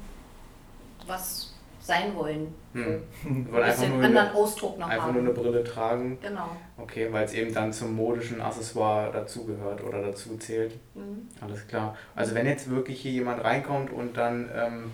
[1.07, 2.53] was sein wollen.
[2.75, 2.85] Hm.
[3.23, 3.29] So.
[3.29, 5.13] Ein wollen einfach bisschen nur, anderen eine, Ausdruck noch einfach haben.
[5.15, 6.19] nur eine Brille tragen.
[6.21, 6.49] Genau.
[6.79, 10.75] Okay, weil es eben dann zum modischen Accessoire dazugehört oder dazu zählt.
[10.95, 11.29] Mhm.
[11.41, 11.97] Alles klar.
[12.17, 14.93] Also wenn jetzt wirklich hier jemand reinkommt und dann ähm,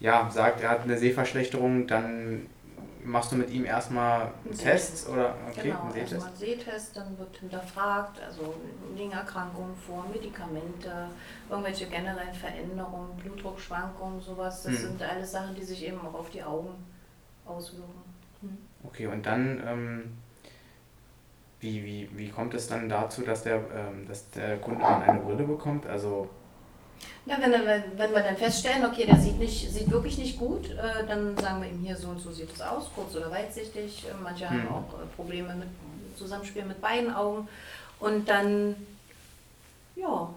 [0.00, 2.46] ja, sagt, er hat eine Sehverschlechterung, dann
[3.04, 6.12] machst du mit ihm erstmal einen Test oder okay, genau, einen Sehtest?
[6.14, 8.54] erstmal Sehtest, dann wird hinterfragt, also
[8.94, 11.08] liegen Erkrankungen vor, Medikamente,
[11.48, 14.62] irgendwelche generellen Veränderungen, Blutdruckschwankungen, sowas.
[14.62, 14.80] Das Hm.
[14.80, 16.70] sind alles Sachen, die sich eben auch auf die Augen
[17.46, 18.02] auswirken.
[18.42, 18.58] Mhm.
[18.84, 20.12] Okay, und dann ähm,
[21.60, 25.20] wie, wie, wie kommt es dann dazu, dass der, ähm, dass der Kunde dann eine
[25.20, 25.86] Brille bekommt?
[25.86, 26.28] Also
[27.26, 31.06] Ja, wenn, wenn wir dann feststellen, okay, der sieht, nicht, sieht wirklich nicht gut, äh,
[31.06, 34.04] dann sagen wir ihm hier so und so sieht es aus, kurz oder weitsichtig.
[34.08, 34.68] Äh, Manche haben Hm.
[34.68, 35.68] auch äh, Probleme mit
[36.18, 37.46] Zusammenspiel mit beiden Augen.
[38.00, 38.74] Und dann,
[39.96, 40.30] ja,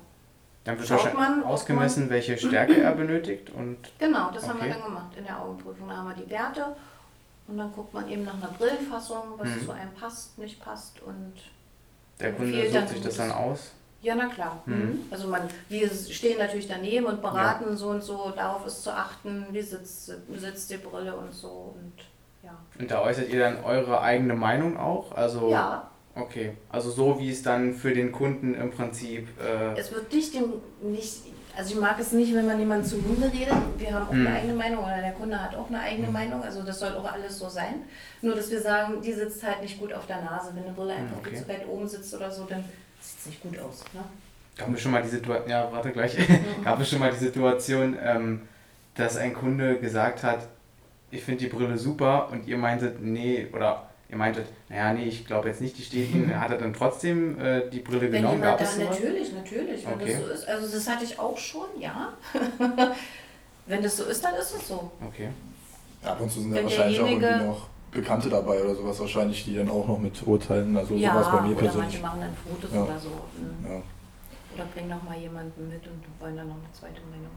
[0.65, 4.75] dann wird Schaut man, ausgemessen, welche Stärke er benötigt und genau, das haben wir Okay.
[4.77, 5.87] dann gemacht in der Augenprüfung.
[5.89, 6.75] Da haben wir die Werte
[7.47, 9.65] und dann guckt man eben nach einer Brillenfassung, was Hm.
[9.65, 11.33] zu einem passt, nicht passt und
[12.19, 13.71] der Kunde sucht sich das dann aus.
[14.03, 14.61] Ja, na klar.
[14.67, 14.99] Mhm.
[15.09, 19.47] Also man, wir stehen natürlich daneben und beraten so und so, darauf ist zu achten,
[19.51, 21.93] wie sitzt, sitzt die Brille und so und
[22.43, 22.51] ja.
[22.77, 25.13] Und da äußert ihr dann eure eigene Meinung auch?
[25.15, 26.57] Also Ja, okay.
[26.69, 30.53] Also so wie es dann für den Kunden im Prinzip äh, es wird nicht dem,
[30.81, 31.21] nicht,
[31.55, 33.53] also ich mag es nicht, wenn man jemanden zu Munde redet.
[33.77, 34.27] Wir haben auch Mhm.
[34.27, 37.09] eine eigene Meinung oder der Kunde hat auch eine eigene Meinung, also das soll auch
[37.09, 37.75] alles so sein.
[38.21, 40.51] Nur, dass wir sagen, die sitzt halt nicht gut auf der Nase.
[40.53, 41.35] Wenn eine Brille einfach Okay.
[41.35, 42.63] zu weit oben sitzt oder so, dann
[43.03, 43.83] sieht es nicht gut aus.
[43.93, 44.03] Ne?
[44.55, 46.15] gab es schon mal die Situation, ja warte gleich,
[46.63, 48.41] gab es schon mal die Situation, ähm,
[48.95, 50.47] dass ein Kunde gesagt hat,
[51.09, 55.25] ich finde die Brille super und ihr meintet, nee, oder ihr meintet, naja, nee, ich
[55.25, 58.41] glaube jetzt nicht, die steht Ihnen, hat er dann trotzdem äh, die Brille Wenn genommen?
[58.41, 58.99] Gab da, es sowas?
[58.99, 60.13] natürlich, natürlich, wenn Okay.
[60.13, 60.47] das so ist.
[60.47, 62.13] Also das hatte ich auch schon, ja.
[63.65, 64.91] wenn das so ist, dann ist es so.
[65.07, 65.29] Okay.
[66.03, 69.55] Ab und zu sind ja wahrscheinlich auch irgendwie noch Bekannte dabei oder sowas wahrscheinlich, die
[69.55, 70.75] dann auch noch mit urteilen.
[70.77, 72.01] Also ja, sowas bei mir oder persönlich.
[72.01, 72.83] manche machen dann Fotos Ja.
[72.83, 73.09] oder so.
[73.09, 73.65] mhm.
[73.71, 73.81] Ja.
[74.55, 77.31] Oder bringen noch mal jemanden mit und wollen dann noch eine zweite Meinung.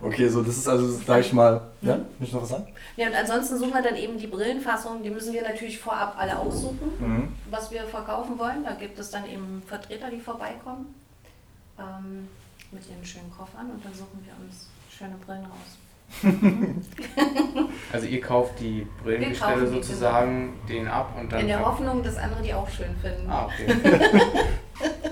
[0.00, 2.00] Okay, so das ist also, sag ich mal, ja, Mhm.
[2.18, 2.66] will ich noch was sagen?
[2.96, 5.02] Ja, und ansonsten suchen wir dann eben die Brillenfassung.
[5.02, 7.28] Die müssen wir natürlich vorab alle aussuchen, Mhm.
[7.50, 8.64] was wir verkaufen wollen.
[8.64, 10.94] Da gibt es dann eben Vertreter, die vorbeikommen
[11.78, 12.28] ähm,
[12.70, 15.78] mit ihren schönen Koffern und dann suchen wir uns schöne Brillen raus.
[17.92, 21.40] Also ihr kauft die Brillengestelle kaufen die, sozusagen, den ab und dann...
[21.40, 23.30] In der Hoffnung, dass andere die auch schön finden.
[23.30, 23.72] Ah, okay.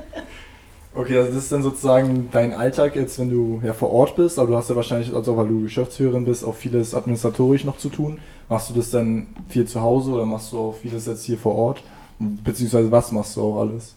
[0.95, 4.39] Okay, also das ist dann sozusagen dein Alltag jetzt, wenn du ja vor Ort bist,
[4.39, 7.89] aber du hast ja wahrscheinlich, also weil du Geschäftsführerin bist, auch vieles administratorisch noch zu
[7.89, 8.21] tun.
[8.51, 11.55] Machst du das dann viel zu Hause oder machst du auch vieles jetzt hier vor
[11.55, 11.83] Ort?
[12.19, 13.97] Beziehungsweise was machst du auch alles?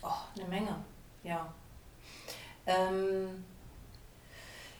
[0.00, 0.08] Oh,
[0.38, 0.76] eine Menge,
[1.24, 1.44] ja.
[2.66, 3.41] Ähm,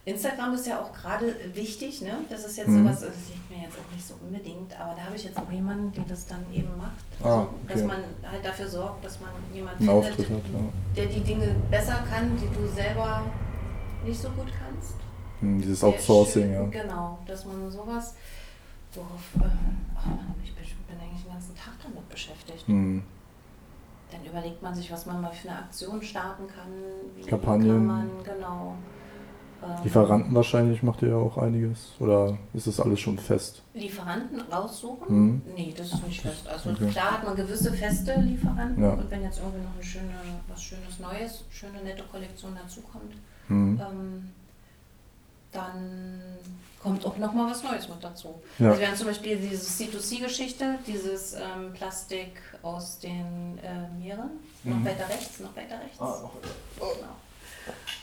[0.05, 2.19] Instagram ist ja auch gerade wichtig, ne?
[2.29, 2.83] Das ist jetzt Mhm.
[2.85, 5.51] sowas, das sieht mir jetzt auch nicht so unbedingt, aber da habe ich jetzt auch
[5.51, 7.05] jemanden, der das dann eben macht.
[7.23, 7.87] Ah, so, Dass okay.
[7.87, 7.99] man
[8.31, 10.61] halt dafür sorgt, dass man jemanden findet, hat, ja.
[10.97, 13.23] der die Dinge besser kann, die du selber
[14.05, 14.95] nicht so gut kannst.
[15.39, 16.65] Hm, Dieses Outsourcing, ja.
[16.65, 18.15] Genau, dass man sowas,
[18.95, 22.67] worauf, ähm, oh, ich bin, bin eigentlich den ganzen Tag damit beschäftigt.
[22.67, 23.05] Hm.
[24.11, 26.71] Dann überlegt man sich, was man mal für eine Aktion starten kann.
[27.17, 27.69] Wie Kampagnen.
[27.69, 28.75] Kann man, genau.
[29.63, 31.93] Ähm, Lieferanten wahrscheinlich macht ihr ja auch einiges.
[32.01, 33.63] Oder ist das alles schon fest?
[33.75, 35.17] Lieferanten raussuchen?
[35.35, 35.43] Mhm.
[35.55, 36.47] Nee, das ist nicht fest.
[36.49, 36.89] Also Okay.
[36.91, 38.95] klar hat man gewisse feste Lieferanten Ja.
[38.95, 40.15] und wenn jetzt irgendwie noch eine schöne,
[40.49, 43.15] was Schönes Neues, schöne nette Kollektion dazukommt,
[43.49, 43.81] Mhm.
[43.81, 44.31] ähm,
[45.53, 46.21] dann
[46.83, 48.35] kommt auch noch mal was Neues mit dazu.
[48.59, 48.69] Ja.
[48.71, 54.31] Also wir haben zum Beispiel diese C2C-Geschichte, dieses ähm, Plastik aus den äh, Meeren,
[54.65, 54.85] noch Mhm.
[54.85, 56.01] weiter rechts, noch weiter rechts.
[56.01, 56.31] Ah,
[56.79, 57.07] Genau.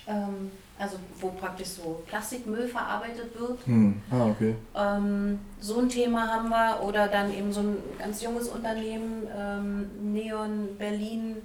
[0.07, 3.59] Ähm, also wo praktisch so Plastikmüll verarbeitet wird.
[3.65, 4.01] Hm.
[4.09, 4.55] ah okay.
[4.75, 10.13] Ähm, so ein Thema haben wir oder dann eben so ein ganz junges Unternehmen, ähm,
[10.13, 11.35] Neon Berlin,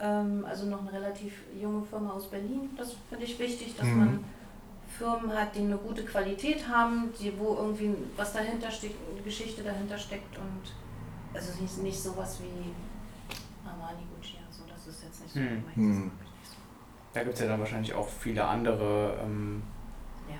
[0.00, 2.70] ähm, also noch eine relativ junge Firma aus Berlin.
[2.76, 3.98] Das finde ich wichtig, dass Mhm.
[3.98, 4.24] man
[4.98, 9.62] Firmen hat, die eine gute Qualität haben, die, wo irgendwie was dahinter steckt, eine Geschichte
[9.62, 10.62] dahinter steckt und
[11.34, 12.72] also nicht, nicht sowas wie
[13.66, 15.64] Armani Gucci, also das ist jetzt nicht so Mhm.
[15.76, 16.12] gemeint.
[17.14, 19.62] Da gibt es ja dann wahrscheinlich auch viele andere ähm,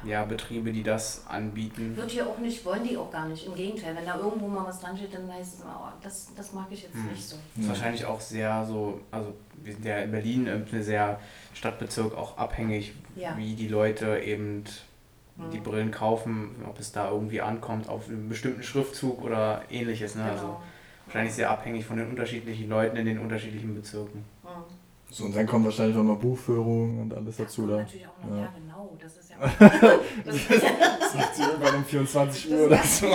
[0.05, 0.09] Ja.
[0.21, 1.95] ja, Betriebe, die das anbieten.
[1.97, 3.47] Wird hier auch nicht, wollen die auch gar nicht.
[3.47, 6.31] Im Gegenteil, wenn da irgendwo mal was dran steht, dann heißt es immer, oh, das,
[6.35, 7.09] das mag ich jetzt Hm.
[7.11, 7.37] nicht so.
[7.59, 11.21] ist wahrscheinlich auch sehr so, also wir sind ja in Berlin äh, eine sehr
[11.53, 13.37] Stadtbezirk auch abhängig, Ja.
[13.37, 14.65] wie die Leute eben
[15.53, 15.63] die Hm.
[15.65, 20.15] Brillen kaufen, ob es da irgendwie ankommt auf einen bestimmten Schriftzug oder ähnliches.
[20.15, 20.25] Ne?
[20.25, 20.63] Also Genau.
[21.07, 24.25] wahrscheinlich sehr abhängig von den unterschiedlichen Leuten in den unterschiedlichen Bezirken.
[24.45, 24.51] Hm.
[25.15, 27.77] So, und dann kommt wahrscheinlich auch noch Buchführung und alles dazu da.
[27.79, 28.43] Natürlich auch noch, Ja.
[28.45, 28.97] ja, genau.
[28.99, 29.37] Das ist ja.
[30.25, 30.59] das ist ja
[31.01, 33.07] Das macht sie irgendwann um 24 Uhr oder so.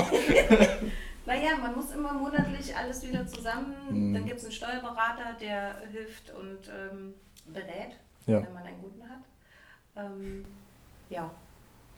[1.25, 3.73] naja, man muss immer monatlich alles wieder zusammen.
[3.89, 4.13] Mhm.
[4.13, 7.13] Dann gibt es einen Steuerberater, der hilft und ähm,
[7.51, 7.95] berät,
[8.27, 8.43] Ja.
[8.43, 9.23] wenn man einen guten hat.
[9.95, 10.45] Ähm,
[11.09, 11.31] ja,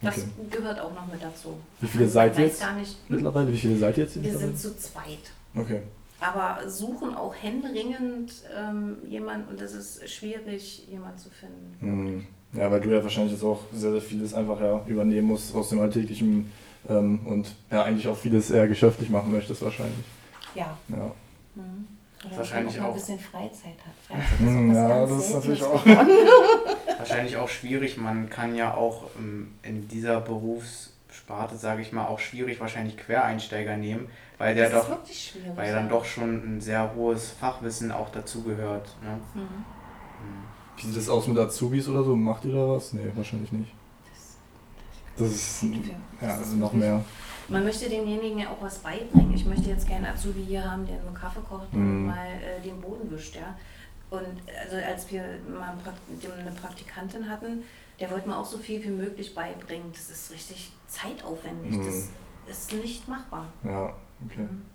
[0.02, 0.28] das Okay.
[0.50, 1.60] gehört auch noch mit dazu.
[1.82, 2.96] Wie viele seid ihr jetzt gar nicht.
[3.10, 3.52] mittlerweile?
[3.52, 4.24] Wie viele seid ihr jetzt?
[4.24, 5.32] Wir sind zu zweit.
[5.56, 5.82] Okay.
[6.22, 11.78] Aber suchen auch händeringend ähm, jemanden und es ist schwierig, jemanden zu finden.
[11.80, 12.28] Hm.
[12.54, 15.70] Ja, weil du ja wahrscheinlich jetzt auch sehr, sehr vieles einfach ja übernehmen musst aus
[15.70, 16.52] dem Alltäglichen
[16.90, 20.06] ähm, und ja eigentlich auch vieles eher geschäftlich machen möchtest wahrscheinlich.
[20.56, 20.78] Ja.
[20.90, 21.12] Ja.
[21.56, 21.88] Mhm.
[22.26, 22.90] Oder Wahrscheinlich man auch.
[22.90, 24.18] ein bisschen Freizeit hat.
[24.18, 25.86] Freizeit Hm, ja, das ist natürlich auch-.
[26.98, 27.98] Wahrscheinlich auch schwierig.
[27.98, 30.20] Man kann ja auch ähm, in dieser
[31.10, 34.98] Berufssparte, sage ich mal, auch schwierig wahrscheinlich Quereinsteiger nehmen, weil der Das doch,
[35.56, 38.96] weil dann doch schon ein sehr hohes Fachwissen auch dazugehört.
[39.04, 39.20] Ne?
[39.34, 39.40] Mhm.
[39.42, 39.48] Hm.
[40.78, 42.16] Wie sieht das aus mit Azubis oder so?
[42.16, 42.94] Macht ihr da was?
[42.94, 43.72] Nee, wahrscheinlich nicht.
[45.18, 45.80] Das, Das ist das
[46.22, 47.04] ja, ist also noch mehr.
[47.48, 49.34] Man möchte demjenigen ja auch was beibringen.
[49.34, 51.82] Ich möchte jetzt gerne Azubi hier haben, der nur Kaffee kocht Mhm.
[51.82, 53.36] und mal äh, den Boden wischt.
[53.36, 53.58] Ja?
[54.12, 54.28] Und
[54.64, 55.74] also als wir mal
[56.40, 57.64] eine Praktikantin hatten,
[58.00, 59.92] der wollte mir auch so viel wie möglich beibringen.
[59.92, 61.78] Das ist richtig zeitaufwendig.
[61.78, 62.04] Mhm.
[62.48, 63.48] Das ist nicht machbar.
[63.64, 63.94] Ja,
[64.26, 64.42] okay.
[64.42, 64.66] Mhm.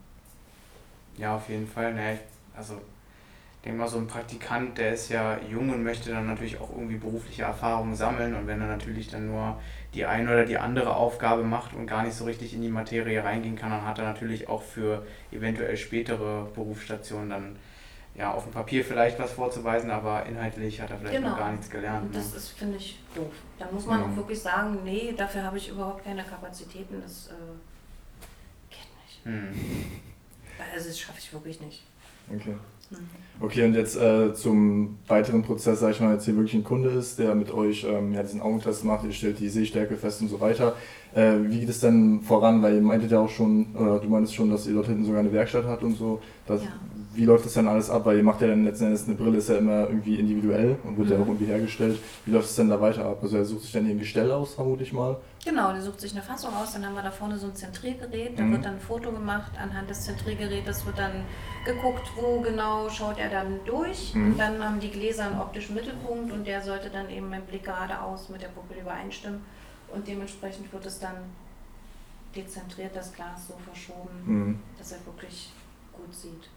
[1.16, 1.94] Ja, auf jeden Fall.
[1.94, 2.18] Ne,
[2.56, 6.60] also ich denke mal, so ein Praktikant, der ist ja jung und möchte dann natürlich
[6.60, 8.34] auch irgendwie berufliche Erfahrungen sammeln.
[8.34, 9.58] Und wenn er natürlich dann nur
[9.94, 13.24] die eine oder die andere Aufgabe macht und gar nicht so richtig in die Materie
[13.24, 17.56] reingehen kann, dann hat er natürlich auch für eventuell spätere Berufsstationen dann
[18.16, 21.30] ja auf dem Papier vielleicht was vorzuweisen, aber inhaltlich hat er vielleicht Genau.
[21.30, 22.04] noch gar nichts gelernt.
[22.06, 22.18] Und Ne?
[22.18, 23.26] das ist, finde ich, doof.
[23.58, 24.12] Da muss man Mhm.
[24.12, 27.00] auch wirklich sagen, nee, dafür habe ich überhaupt keine Kapazitäten.
[27.02, 27.32] Das äh,
[28.70, 29.24] geht nicht.
[29.24, 29.54] Hm.
[30.72, 31.82] Also das schaffe ich wirklich nicht.
[32.32, 32.54] Okay.
[32.90, 32.96] Mhm.
[33.40, 36.90] Okay, und jetzt äh, zum weiteren Prozess, sag ich mal, jetzt hier wirklich ein Kunde
[36.90, 40.28] ist, der mit euch ähm, ja, diesen Augentest macht, ihr stellt die Sehstärke fest und
[40.28, 40.76] so weiter.
[41.14, 42.62] Äh, wie geht es denn voran?
[42.62, 45.20] Weil ihr meintet ja auch schon, oder du meintest schon, dass ihr dort hinten sogar
[45.20, 46.22] eine Werkstatt habt und so.
[46.46, 46.68] Das, Ja.
[47.14, 48.04] Wie läuft das dann alles ab?
[48.06, 50.96] Weil ihr macht ja dann letzten Endes, eine Brille ist ja immer irgendwie individuell und
[50.98, 51.22] wird ja Mhm.
[51.22, 51.98] auch irgendwie hergestellt.
[52.26, 53.18] Wie läuft es denn da weiter ab?
[53.22, 55.16] Also er sucht sich dann hier ein Gestell aus, vermute ich mal.
[55.44, 58.38] Genau, der sucht sich eine Fassung aus, dann haben wir da vorne so ein Zentriergerät,
[58.38, 58.52] da Mhm.
[58.52, 61.24] wird dann ein Foto gemacht, anhand des Zentriergerätes wird dann
[61.66, 64.32] geguckt, wo genau schaut er dann durch Mhm.
[64.32, 67.64] und dann haben die Gläser einen optischen Mittelpunkt und der sollte dann eben im Blick
[67.64, 69.40] geradeaus mit der Pupille übereinstimmen
[69.94, 71.16] und dementsprechend wird es dann
[72.34, 74.58] dezentriert, das Glas so verschoben, Mhm.
[74.78, 75.52] dass er wirklich
[75.92, 76.48] gut sieht.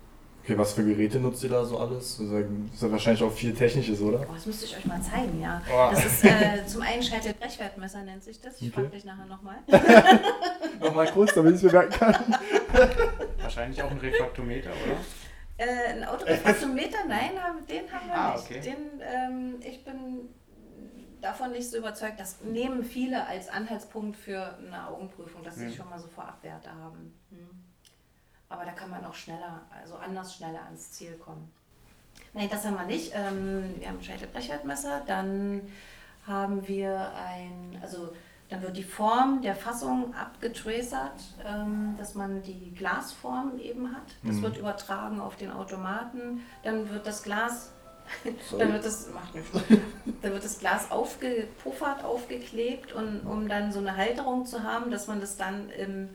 [0.47, 2.19] Okay, was für Geräte nutzt ihr da so alles?
[2.19, 4.21] Das ist ja wahrscheinlich auch viel Technisches, oder?
[4.29, 5.61] Oh, das müsste ich euch mal zeigen, ja.
[5.69, 5.89] Oh.
[5.91, 8.53] Das ist äh, zum einen Scheitel-Brechwertmesser nennt sich das.
[8.61, 8.71] Ich Okay.
[8.75, 9.57] frage dich nachher nochmal.
[10.79, 12.15] Nochmal kurz, damit ich es mir merken kann.
[13.41, 15.67] Wahrscheinlich auch ein Refraktometer, oder?
[15.69, 17.31] Äh, ein Autorefraktometer, nein,
[17.69, 18.45] den haben wir Ah, nicht.
[18.45, 18.59] okay.
[18.61, 20.29] Den, ähm, ich bin
[21.19, 22.21] davon nicht so überzeugt.
[22.21, 25.73] Das nehmen viele als Anhaltspunkt für eine Augenprüfung, dass sie Hm.
[25.73, 27.13] schon mal so Vorabwerte haben.
[27.31, 27.49] Hm.
[28.49, 31.51] Aber da kann man auch schneller, also anders schneller ans Ziel kommen.
[32.33, 33.11] Nein, das haben wir nicht.
[33.13, 35.61] Ähm, wir haben ein Scheitelbrechwertmesser, dann
[36.25, 38.13] haben wir ein, also
[38.49, 44.03] dann wird die Form der Fassung abgetracert, ähm, dass man die Glasform eben hat.
[44.23, 44.41] Das Mhm.
[44.43, 46.41] wird übertragen auf den Automaten.
[46.63, 47.71] Dann wird das Glas
[48.57, 49.33] dann wird das, macht.
[50.21, 55.07] Dann wird das Glas aufgepuffert, aufgeklebt und um dann so eine Halterung zu haben, dass
[55.07, 56.07] man das dann im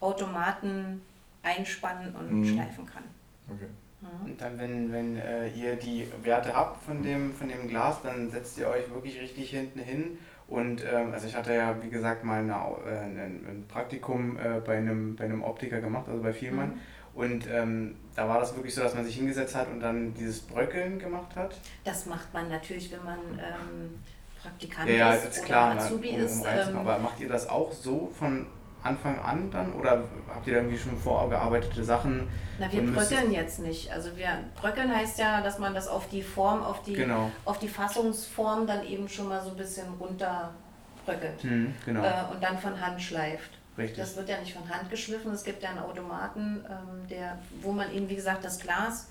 [0.00, 1.02] Automaten
[1.42, 2.44] einspannen und Mhm.
[2.44, 3.04] schleifen kann.
[3.48, 3.66] Okay.
[4.00, 4.26] Mhm.
[4.30, 8.30] Und dann, wenn, wenn äh, ihr die Werte habt von dem, von dem Glas, dann
[8.30, 10.18] setzt ihr euch wirklich richtig hinten hin.
[10.48, 14.60] Und ähm, also ich hatte ja, wie gesagt, mal eine, äh, ein, ein Praktikum äh,
[14.64, 16.70] bei, einem, bei einem Optiker gemacht, also bei Vielmann.
[16.70, 16.80] Mhm.
[17.14, 20.40] Und ähm, da war das wirklich so, dass man sich hingesetzt hat und dann dieses
[20.40, 21.56] Bröckeln gemacht hat.
[21.84, 23.98] Das macht man natürlich, wenn man ähm,
[24.40, 26.36] Praktikant Ja, ja, ist ist oder klar, ne, Azubi um, ist.
[26.36, 26.80] um reinzukommen.
[26.80, 28.46] Ähm, Aber macht ihr das auch so von
[28.82, 29.72] Anfang an dann?
[29.74, 32.28] Oder habt ihr da irgendwie schon vorgearbeitete Sachen?
[32.58, 33.92] na, wir bröckeln jetzt nicht.
[33.92, 34.28] Also wir
[34.60, 37.30] bröckeln heißt ja, dass man das auf die Form, auf die, Genau.
[37.44, 41.42] auf die Fassungsform dann eben schon mal so ein bisschen runterbröckelt.
[41.42, 43.50] Hm, genau, Äh, und dann von Hand schleift.
[43.78, 43.98] richtig.
[43.98, 45.32] Das wird ja nicht von Hand geschliffen.
[45.32, 49.08] Es gibt ja einen Automaten, ähm, der, wo man eben, wie gesagt, das Glas,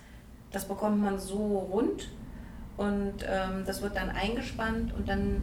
[0.52, 1.38] das bekommt man so
[1.72, 2.10] rund
[2.78, 5.42] und ähm, das wird dann eingespannt und dann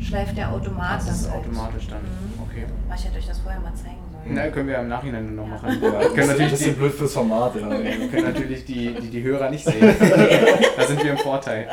[0.00, 1.44] schleift der Automat das das, ist halt.
[1.44, 2.02] automatisch dann.
[2.02, 2.42] Mhm.
[2.42, 2.64] Okay.
[2.96, 4.34] Ich hätte euch das vorher mal zeigen sollen.
[4.34, 5.68] Na, können wir im Nachhinein noch machen.
[5.68, 7.70] Ja, Wir das können ist ein natürlich bisschen die, blöd fürs Format, ja.
[7.70, 9.80] wir können natürlich die, die, die Hörer nicht sehen.
[10.76, 11.68] da sind wir im Vorteil.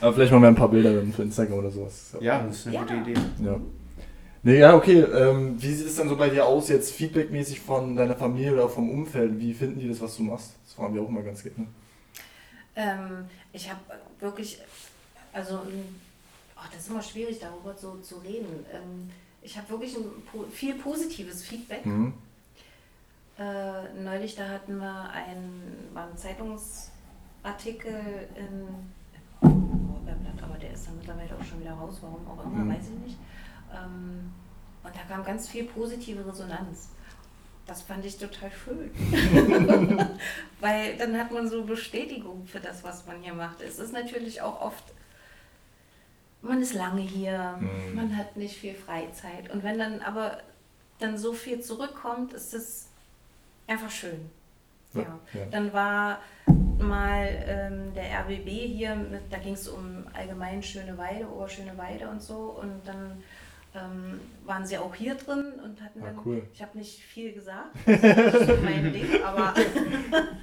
[0.00, 2.16] Aber vielleicht machen wir ein paar Bilder dann für Instagram oder sowas.
[2.20, 2.82] Ja, das ist eine Ja.
[2.82, 3.14] gute Idee.
[3.44, 3.56] Ja.
[4.42, 5.00] Nee, ja, okay.
[5.00, 8.70] Ähm, wie sieht es denn so bei dir aus, jetzt feedbackmäßig von deiner Familie oder
[8.70, 9.38] vom Umfeld?
[9.38, 10.54] Wie finden die das, was du machst?
[10.64, 11.66] Das fragen wir auch immer ganz gerne.
[12.74, 13.80] Ähm, ich habe
[14.20, 14.58] wirklich,
[15.34, 15.60] also,
[16.60, 18.64] oh, das ist immer schwierig darüber so zu reden.
[18.72, 19.10] Ähm,
[19.42, 20.04] ich habe wirklich ein,
[20.52, 21.84] viel positives Feedback.
[21.86, 22.12] Mhm.
[23.38, 28.66] Äh, neulich, da hatten wir einen, war ein Zeitungsartikel in
[30.42, 32.74] aber der ist dann mittlerweile auch schon wieder raus, warum auch immer, Mhm.
[32.74, 33.18] weiß ich nicht.
[33.72, 34.32] Ähm,
[34.82, 36.88] und da kam ganz viel positive Resonanz.
[37.66, 38.90] Das fand ich total schön.
[40.60, 43.60] Weil dann hat man so Bestätigung für das, was man hier macht.
[43.60, 44.82] Es ist natürlich auch oft,
[46.42, 47.94] man ist lange hier, Mhm.
[47.94, 49.50] man hat nicht viel Freizeit.
[49.52, 50.38] Und wenn dann aber
[50.98, 52.88] dann so viel zurückkommt, ist es
[53.66, 54.30] einfach schön.
[54.94, 55.02] Ja.
[55.32, 55.46] Ja.
[55.50, 56.18] Dann war
[56.78, 62.08] mal ähm, der RBB hier, mit, da ging es um allgemein Schöne Weide, Oberschöne Weide
[62.08, 62.58] und so.
[62.60, 63.22] Und dann
[63.74, 66.42] ähm, waren sie auch hier drin und hatten Ah, dann, cool.
[66.52, 67.94] ich habe nicht viel gesagt, das
[68.34, 69.54] ist nicht mein Ding, aber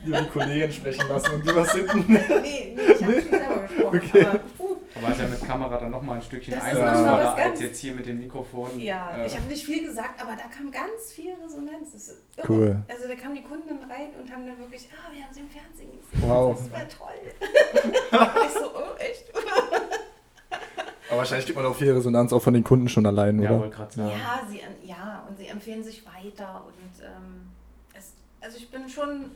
[0.05, 2.05] Die die Kollegen sprechen lassen und die was hinten.
[2.13, 3.97] nee, nee, ich habe nicht selber gesprochen.
[4.05, 4.25] Okay.
[4.25, 4.39] Aber,
[5.01, 7.79] Aber ist ja mit Kamera dann nochmal ein Stückchen einfacher noch mal was als jetzt
[7.79, 8.79] hier mit dem Mikrofon.
[8.79, 11.91] ja, Äh, ich habe nicht viel gesagt, aber da kam ganz viel Resonanz.
[11.93, 12.47] Das ist irre.
[12.47, 12.83] Cool.
[12.87, 15.41] Also da kamen die Kunden dann rein und haben dann wirklich, ah, wir haben sie
[15.41, 16.29] im Fernsehen gesehen.
[16.29, 16.57] Wow.
[16.57, 18.29] Das war toll.
[18.47, 19.25] ich so, oh, echt?
[21.09, 23.59] Aber wahrscheinlich kriegt man auch viel Resonanz auch von den Kunden schon allein, ja, oder?
[23.61, 24.09] wollte gerade sagen.
[24.11, 26.63] Ja, sie, ja, und sie empfehlen sich weiter.
[26.65, 27.47] Und ähm,
[27.93, 29.31] es, also ich bin schon,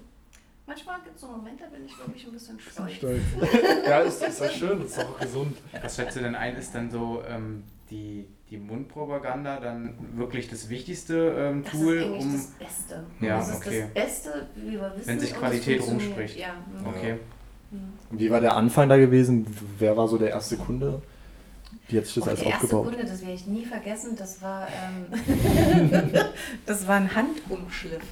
[0.71, 2.93] manchmal gibt es so Momente, da bin ich wirklich ein bisschen stolz.
[2.93, 3.21] Stolz.
[3.85, 5.57] ja, ist, ist das schön, ist auch gesund.
[5.81, 10.69] Was schätzt du denn ein, ist dann so ähm, die, die Mundpropaganda dann wirklich das
[10.69, 12.33] wichtigste ähm, Das Tool, ist eigentlich um.
[12.33, 13.03] das Beste.
[13.19, 13.81] Ja, das ist okay.
[13.81, 15.07] das Beste, wie wir wissen.
[15.07, 16.37] Wenn sich Qualität rumspricht.
[16.37, 16.53] Ja.
[16.53, 16.87] mhm.
[16.87, 17.13] Okay.
[17.71, 17.93] Mhm.
[18.09, 19.45] Und wie war der Anfang da gewesen?
[19.77, 21.01] Wer war so der erste Kunde?
[21.89, 22.85] Wie hat sich das Och, alles der erste aufgebaut?
[22.95, 26.11] Kunde, das werde ich nie vergessen, das war, ähm,
[26.65, 28.03] das war ein Handumschliff.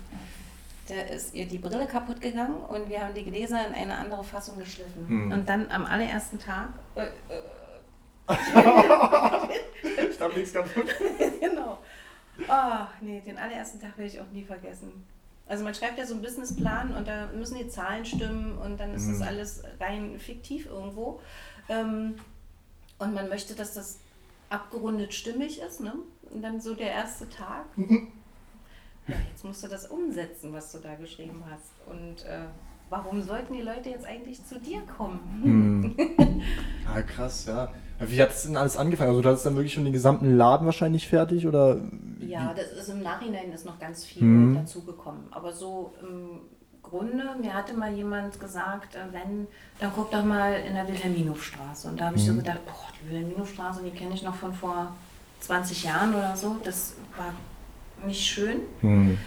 [0.89, 4.23] Da ist ihr die Brille kaputt gegangen und wir haben die Gläser in eine andere
[4.23, 5.07] Fassung geschliffen.
[5.07, 5.31] Hm.
[5.31, 7.41] Und dann am allerersten Tag, äh, äh,
[10.11, 10.87] Ich hab nichts kaputt.
[11.39, 11.77] genau.
[12.47, 15.05] Oh, nee, den allerersten Tag werde ich auch nie vergessen.
[15.47, 18.93] Also man schreibt ja so einen Businessplan und da müssen die Zahlen stimmen und dann
[18.93, 19.23] ist das Mhm.
[19.23, 21.19] alles rein fiktiv irgendwo.
[21.69, 22.15] Ähm,
[22.99, 23.99] und man möchte, dass das
[24.49, 25.93] abgerundet stimmig ist, ne?
[26.31, 27.65] Und dann so der erste Tag.
[29.09, 31.71] Ja, jetzt musst du das umsetzen, was du da geschrieben hast.
[31.87, 32.45] Und äh,
[32.89, 35.19] warum sollten die Leute jetzt eigentlich zu dir kommen?
[35.43, 36.43] Hm.
[36.91, 37.71] Ah, krass, ja.
[37.99, 39.09] Wie hat es denn alles angefangen?
[39.11, 41.77] Also du hattest dann wirklich schon den gesamten Laden wahrscheinlich fertig oder?
[42.19, 44.55] Ja, das ist im Nachhinein ist noch ganz viel Mhm.
[44.55, 45.25] dazugekommen.
[45.31, 46.39] Aber so im
[46.81, 49.45] Grunde, mir hatte mal jemand gesagt, äh, wenn,
[49.79, 51.89] dann guck doch mal in der Wilhelminhofstraße.
[51.89, 52.37] Und da habe ich so Mhm.
[52.39, 54.95] gedacht, boah, die Wilhelminhofstraße, die kenne ich noch von vor
[55.41, 56.55] 20 Jahren oder so.
[56.63, 57.33] Das war
[58.05, 58.61] nicht schön.
[58.81, 59.17] Hm.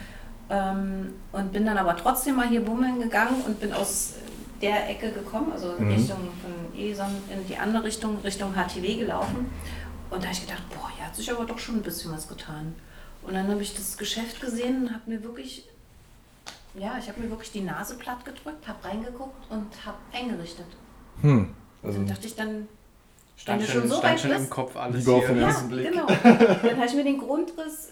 [0.51, 4.15] Ähm, und bin dann aber trotzdem mal hier bummeln gegangen und bin aus
[4.61, 5.89] der Ecke gekommen, also Mhm.
[5.89, 9.47] Richtung von Eson in die andere Richtung, Richtung HTW gelaufen.
[10.11, 12.29] Und da habe ich gedacht, boah, hier hat sich aber doch schon ein bisschen was
[12.29, 12.75] getan.
[13.23, 15.67] Und dann habe ich das Geschäft gesehen und habe mir wirklich,
[16.75, 20.67] ja, ich habe mir wirklich die Nase platt gedrückt, habe reingeguckt und habe eingerichtet.
[21.23, 21.55] Hm.
[21.83, 22.69] Also Dann dachte ich dann,
[23.37, 25.25] Stand Wenn du schon, schon so stand weit schon im bist- Kopf alles Lieber auf
[25.27, 25.35] hier.
[25.35, 25.91] den ja, ersten Blick.
[25.91, 26.07] genau.
[26.07, 27.91] Dann habe ich mir den Grundriss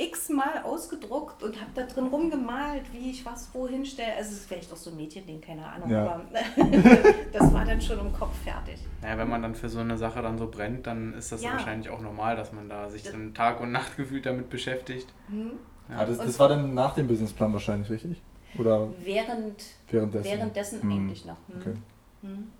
[0.00, 4.14] x-mal ausgedruckt und habe da drin rumgemalt, wie ich was wohin stelle.
[4.16, 6.02] Also es ist vielleicht doch so ein Mädchending, keine Ahnung, Ja.
[6.04, 6.24] aber
[7.32, 8.78] das war dann schon im Kopf fertig.
[9.02, 11.52] Naja, wenn man dann für so eine Sache dann so brennt, dann ist das Ja.
[11.52, 15.12] wahrscheinlich auch normal, dass man da sich dann Tag und Nacht gefühlt damit beschäftigt.
[15.28, 15.52] Hm?
[15.94, 18.22] Ah, das, das war dann nach dem Businessplan wahrscheinlich, richtig?
[18.58, 20.24] Oder Während, währenddessen?
[20.24, 20.90] währenddessen Hm.
[20.92, 21.36] eigentlich noch.
[21.48, 21.56] Hm?
[21.60, 21.74] Okay.
[22.22, 22.50] Hm?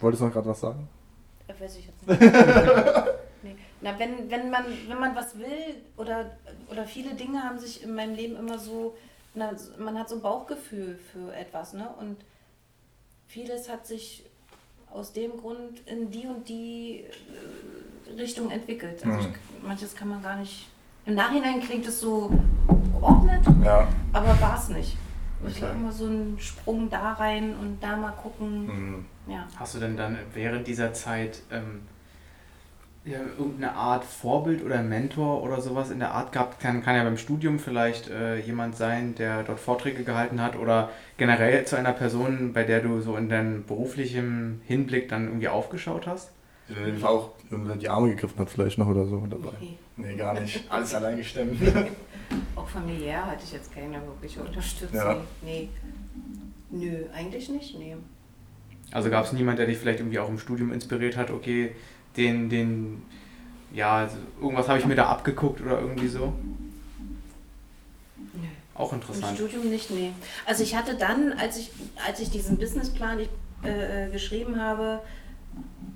[0.00, 0.88] Wolltest du noch gerade was sagen?
[1.48, 2.20] Äh, Weiß ich jetzt nicht.
[3.82, 6.30] Na, wenn, wenn, man, wenn man was will oder,
[6.70, 8.96] oder viele Dinge haben sich in meinem Leben immer so,
[9.34, 11.88] na, man hat so ein Bauchgefühl für etwas, ne?
[11.98, 12.16] Und
[13.26, 14.24] vieles hat sich
[14.90, 17.04] aus dem Grund in die und die
[18.08, 19.04] äh, Richtung entwickelt.
[19.04, 19.34] Also Mhm.
[19.34, 20.68] ich, manches kann man gar nicht.
[21.06, 22.30] Im Nachhinein klingt es so
[22.92, 23.88] geordnet, Ja.
[24.12, 24.96] aber war es nicht.
[25.44, 25.78] Es war Okay.
[25.80, 28.66] immer so ein Sprung da rein und da mal gucken.
[28.66, 29.06] Mhm.
[29.32, 29.48] Ja.
[29.56, 31.82] Hast du denn dann während dieser Zeit ähm,
[33.04, 36.60] ja, irgendeine Art Vorbild oder Mentor oder sowas in der Art gehabt?
[36.60, 40.90] Kann, kann ja beim Studium vielleicht äh, jemand sein, der dort Vorträge gehalten hat oder
[41.16, 46.06] generell zu einer Person, bei der du so in deinem beruflichen Hinblick dann irgendwie aufgeschaut
[46.06, 46.30] hast?
[46.68, 49.50] Die auch irgendwann die Arme gegriffen hat vielleicht noch oder so dabei.
[49.60, 49.76] Nee.
[49.96, 50.64] Nee, gar nicht.
[50.70, 51.60] Alles allein gestemmt.
[52.56, 54.96] Auch familiär hatte ich jetzt keine wirkliche Unterstützung.
[54.96, 55.16] Ja.
[55.42, 55.68] Nee.
[56.70, 57.96] Nö, eigentlich nicht, nee.
[58.90, 61.72] Also gab es niemand, der dich vielleicht irgendwie auch im Studium inspiriert hat, okay,
[62.16, 63.02] den, den,
[63.72, 66.32] ja, also irgendwas habe ich mir da abgeguckt oder irgendwie so?
[68.16, 68.40] Nö.
[68.74, 69.36] Auch Im interessant.
[69.36, 70.12] Studium nicht, nee.
[70.46, 71.70] Also ich hatte dann, als ich,
[72.06, 73.28] als ich diesen Businessplan ich,
[73.64, 75.00] äh, äh, geschrieben habe,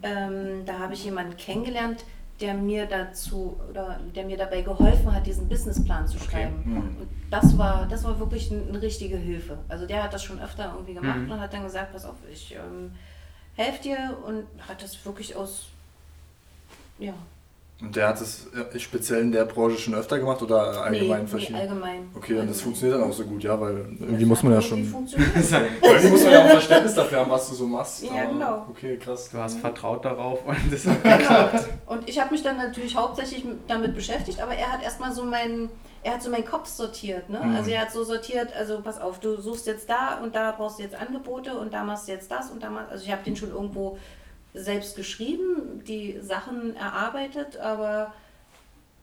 [0.02, 2.04] ähm, da habe ich jemanden kennengelernt,
[2.40, 6.62] der mir dazu oder der mir dabei geholfen hat, diesen Businessplan zu schreiben.
[6.66, 6.76] Mhm.
[6.76, 9.56] Und das war, das war wirklich ein- eine richtige Hilfe.
[9.68, 11.30] Also der hat das schon öfter irgendwie gemacht Mhm.
[11.30, 12.92] und hat dann gesagt, pass auf, ich ähm,
[13.54, 15.68] helfe dir und hat das wirklich aus,
[16.98, 17.12] ja,
[17.82, 21.26] Und der hat es äh, speziell in der Branche schon öfter gemacht oder allgemein nee,
[21.28, 21.54] verschieden?
[21.56, 22.08] Nee, allgemein.
[22.14, 22.62] Okay, und das Allgemein.
[22.64, 24.84] funktioniert dann auch so gut, ja, weil irgendwie Das muss man ja schon.
[24.84, 25.30] funktioniert.
[25.82, 28.02] Irgendwie muss man ja auch Verständnis dafür haben, was du so machst.
[28.02, 28.66] Ja, aber- genau.
[28.70, 29.28] Okay, krass.
[29.30, 31.48] Du hast vertraut darauf und das hat Genau.
[31.86, 35.24] Und ich habe mich dann natürlich hauptsächlich mit- damit beschäftigt, aber er hat erstmal so
[35.24, 35.68] meinen,
[36.02, 37.40] er hat so meinen Kopf sortiert, ne?
[37.44, 37.56] Mhm.
[37.56, 40.78] Also er hat so sortiert, also pass auf, du suchst jetzt da und da brauchst
[40.78, 43.22] du jetzt Angebote und da machst du jetzt das und da machst, also ich habe
[43.22, 43.98] den schon irgendwo
[44.56, 48.12] selbst geschrieben, die Sachen erarbeitet, aber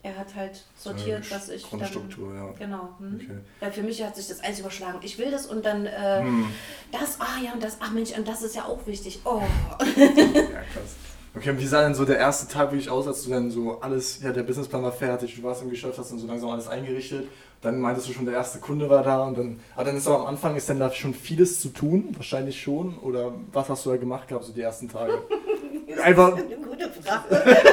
[0.02, 2.52] er hat halt sortiert, was ich dann, Grundstruktur, ja.
[2.60, 2.90] genau.
[3.00, 3.22] Hm?
[3.24, 3.38] Okay.
[3.62, 5.00] Weil für mich hat sich das alles überschlagen.
[5.02, 6.46] Ich will das und dann äh, Hm.
[6.92, 9.22] das, ah ja und das, ach Mensch, und das ist ja auch wichtig.
[9.24, 9.42] Oh,
[9.80, 10.96] Ja, krass.
[11.36, 13.80] Okay, und wie sah denn so der erste Tag wirklich aus, als du dann so
[13.82, 16.68] alles, ja, der Businessplan war fertig, du warst im Geschäft, hast dann so langsam alles
[16.68, 17.28] eingerichtet,
[17.64, 20.20] dann meintest du schon, der erste Kunde war da und dann, aber dann ist aber
[20.20, 23.90] am Anfang, ist dann da schon vieles zu tun, wahrscheinlich schon, oder was hast du
[23.92, 25.14] da gemacht gehabt, so die ersten Tage?
[26.04, 27.44] Einfach, eine gute Frage.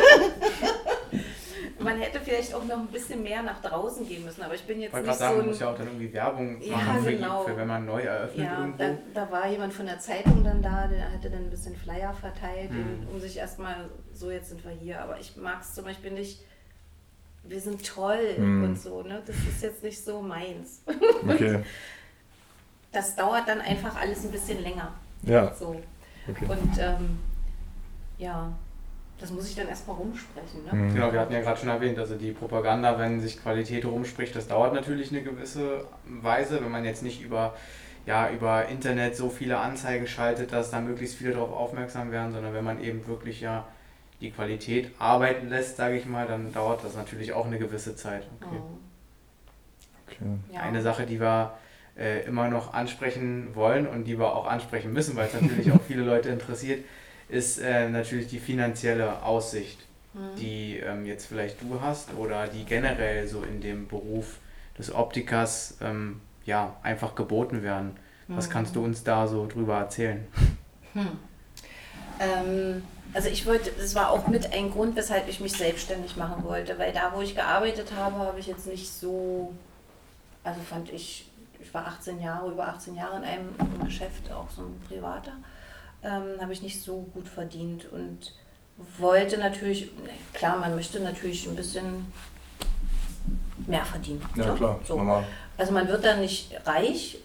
[1.82, 4.82] Man hätte vielleicht auch noch ein bisschen mehr nach draußen gehen müssen, aber ich bin
[4.82, 7.12] jetzt wollte nicht sagen, so man muss ja auch dann irgendwie Werbung Ja, machen für,
[7.12, 7.44] genau.
[7.44, 8.78] für wenn man neu eröffnet ja, irgendwo.
[8.78, 12.12] da, da war jemand von der Zeitung dann da, der hatte dann ein bisschen Flyer
[12.12, 15.86] verteilt, und, um sich erstmal, so jetzt sind wir hier, aber ich mag es zum
[15.86, 16.42] Beispiel nicht,
[17.44, 18.64] wir sind toll Mhm.
[18.64, 19.22] und so, ne?
[19.26, 20.82] das ist jetzt nicht so meins.
[21.28, 21.60] okay,
[22.92, 24.92] Das dauert dann einfach alles ein bisschen länger.
[25.22, 25.80] ja, So.
[26.28, 26.44] okay.
[26.48, 27.18] Und ähm,
[28.18, 28.52] ja,
[29.18, 30.64] das muss ich dann erstmal rumsprechen.
[30.64, 30.72] Ne?
[30.72, 30.94] Mhm.
[30.94, 34.48] Genau, wir hatten ja gerade schon erwähnt, also die Propaganda, wenn sich Qualität rumspricht, das
[34.48, 37.54] dauert natürlich eine gewisse Weise, wenn man jetzt nicht über,
[38.06, 42.54] ja, über Internet so viele Anzeigen schaltet, dass da möglichst viele darauf aufmerksam werden, sondern
[42.54, 43.66] wenn man eben wirklich ja
[44.20, 48.24] die Qualität arbeiten lässt, sage ich mal, dann dauert das natürlich auch eine gewisse Zeit.
[48.40, 48.56] Okay.
[48.60, 48.78] Oh,
[50.06, 50.24] okay.
[50.52, 50.60] ja.
[50.60, 51.54] Eine Sache, die wir
[51.98, 55.80] äh, immer noch ansprechen wollen und die wir auch ansprechen müssen, weil es natürlich auch
[55.86, 56.84] viele Leute interessiert,
[57.28, 59.78] ist äh, natürlich die finanzielle Aussicht,
[60.12, 60.34] Mhm.
[60.38, 64.38] die ähm, jetzt vielleicht du hast oder die generell so in dem Beruf
[64.76, 67.92] des Optikers ähm, ja, einfach geboten werden.
[68.26, 68.52] Was Mhm.
[68.52, 70.26] kannst du uns da so drüber erzählen?
[70.94, 71.06] Hm.
[72.18, 76.44] Ähm, also ich wollte, das war auch mit ein Grund, weshalb ich mich selbstständig machen
[76.44, 79.52] wollte, weil da, wo ich gearbeitet habe, habe ich jetzt nicht so,
[80.44, 83.48] also fand ich, ich war 18 Jahre, über 18 Jahre in einem
[83.84, 85.32] Geschäft, auch so ein privater,
[86.02, 88.34] ähm, habe ich nicht so gut verdient und
[88.98, 92.10] wollte natürlich, ne, klar, man möchte natürlich ein bisschen
[93.66, 94.22] mehr verdienen.
[94.36, 94.54] Ja, ne?
[94.54, 94.96] klar, So.
[94.96, 95.24] normal.
[95.58, 97.18] Also man wird dann nicht reich,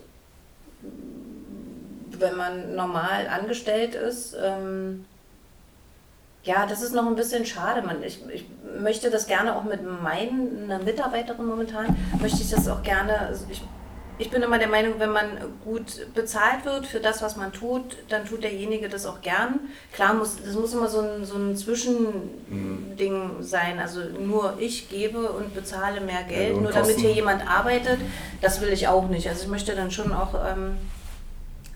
[2.20, 4.36] wenn man normal angestellt ist.
[4.42, 5.06] Ähm,
[6.46, 7.82] ja, das ist noch ein bisschen schade.
[7.82, 8.46] Man, ich, ich
[8.80, 13.62] möchte das gerne auch mit meiner Mitarbeiterin momentan, möchte ich das auch gerne, also ich
[14.18, 15.26] ich bin immer der Meinung, wenn man
[15.64, 19.60] gut bezahlt wird für das, was man tut, dann tut derjenige das auch gern.
[19.92, 23.80] Klar, muss, das muss immer so ein, so ein Zwischending sein.
[23.80, 28.00] Also nur ich gebe und bezahle mehr Geld, Ja, nur damit hier jemand arbeitet,
[28.42, 29.28] das will ich auch nicht.
[29.28, 30.78] Also ich möchte dann schon auch, ähm,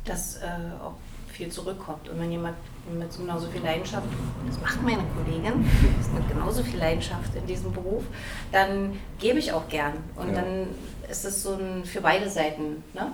[0.06, 0.48] dass äh,
[0.82, 0.94] auch
[1.34, 2.08] viel zurückkommt.
[2.08, 2.56] Und wenn jemand
[2.98, 4.08] mit genauso viel Leidenschaft,
[4.48, 5.66] das macht meine Kollegin,
[6.00, 8.04] ist mit genauso viel Leidenschaft in diesem Beruf,
[8.52, 9.94] dann gebe ich auch gern.
[10.16, 10.42] Und Ja.
[10.42, 10.68] dann
[11.10, 12.84] ist es so ein für beide Seiten.
[12.94, 13.12] Ne?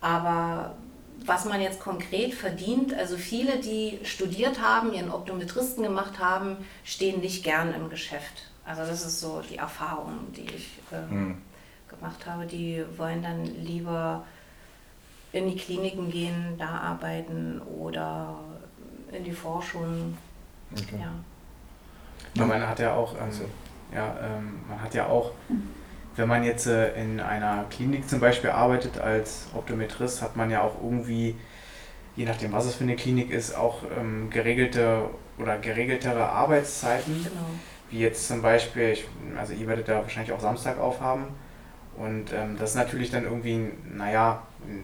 [0.00, 0.74] Aber
[1.26, 7.20] was man jetzt konkret verdient, also viele, die studiert haben, ihren Optometristen gemacht haben, stehen
[7.20, 8.44] nicht gern im Geschäft.
[8.64, 11.38] Also das ist so die Erfahrung, die ich ähm, Hm.
[11.88, 12.46] gemacht habe.
[12.46, 14.24] Die wollen dann lieber
[15.32, 18.38] in die Kliniken gehen, da arbeiten oder
[19.12, 20.16] in die Forschung.
[20.72, 21.00] Okay.
[22.34, 22.44] Ja.
[22.46, 23.30] Man hat ja auch, ähm,
[23.94, 25.32] ja, ähm, man hat ja auch,
[26.16, 30.62] wenn man jetzt äh, in einer Klinik zum Beispiel arbeitet als Optometrist, hat man ja
[30.62, 31.36] auch irgendwie,
[32.16, 37.24] je nachdem was es für eine Klinik ist, auch ähm, geregelte oder geregeltere Arbeitszeiten.
[37.24, 37.46] Genau.
[37.90, 41.24] Wie jetzt zum Beispiel, ich, also ihr werdet da wahrscheinlich auch Samstag aufhaben.
[41.96, 44.42] Und ähm, das ist natürlich dann irgendwie, naja,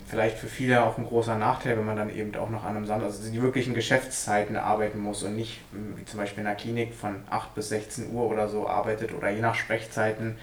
[0.08, 2.86] vielleicht für viele auch ein großer Nachteil, wenn man dann eben auch noch an einem
[2.86, 6.54] Samstag, also die wirklichen Geschäftszeiten arbeiten muss und nicht ähm, wie zum Beispiel in der
[6.54, 10.36] Klinik von 8 bis 16 Uhr oder so arbeitet oder je nach Sprechzeiten.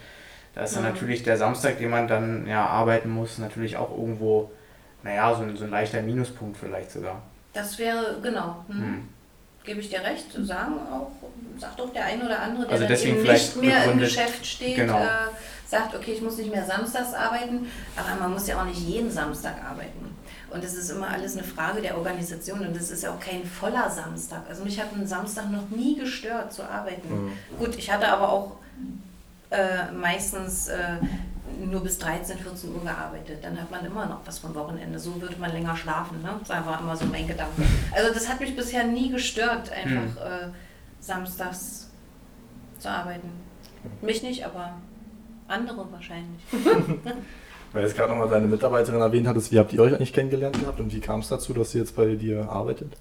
[0.54, 0.90] Da ist dann Mhm.
[0.90, 4.50] natürlich der Samstag, den man dann ja arbeiten muss, natürlich auch irgendwo,
[5.02, 7.22] naja, so ein, so ein leichter Minuspunkt vielleicht sogar.
[7.52, 8.64] Das wäre, genau.
[8.68, 8.78] Hm.
[8.78, 9.08] Hm.
[9.64, 11.10] Gebe ich dir recht, sagen auch,
[11.58, 14.44] sagt auch der eine oder andere, der Also deswegen eben vielleicht nicht mehr im Geschäft
[14.46, 14.98] steht, Genau.
[14.98, 15.06] äh,
[15.74, 17.66] sagt, okay, ich muss nicht mehr samstags arbeiten,
[17.96, 20.14] aber man muss ja auch nicht jeden Samstag arbeiten.
[20.50, 23.44] Und es ist immer alles eine Frage der Organisation und es ist ja auch kein
[23.44, 24.42] voller Samstag.
[24.48, 27.08] Also mich hat ein Samstag noch nie gestört zu arbeiten.
[27.08, 27.32] Mhm.
[27.58, 28.52] Gut, ich hatte aber auch
[29.50, 30.98] äh, meistens äh,
[31.64, 33.42] nur bis 13, 14 Uhr gearbeitet.
[33.42, 34.98] Dann hat man immer noch was vom Wochenende.
[34.98, 36.22] So würde man länger schlafen.
[36.22, 36.30] Ne?
[36.46, 37.62] Das war immer so mein Gedanke.
[37.92, 40.48] Also das hat mich bisher nie gestört, einfach äh,
[41.00, 41.90] samstags
[42.78, 43.28] zu arbeiten.
[44.02, 44.74] Mich nicht, aber
[45.54, 46.42] andere wahrscheinlich.
[47.72, 50.60] Weil du jetzt gerade nochmal deine Mitarbeiterin erwähnt hattest, wie habt ihr euch eigentlich kennengelernt
[50.60, 52.96] gehabt und wie kam es dazu, dass sie jetzt bei dir arbeitet?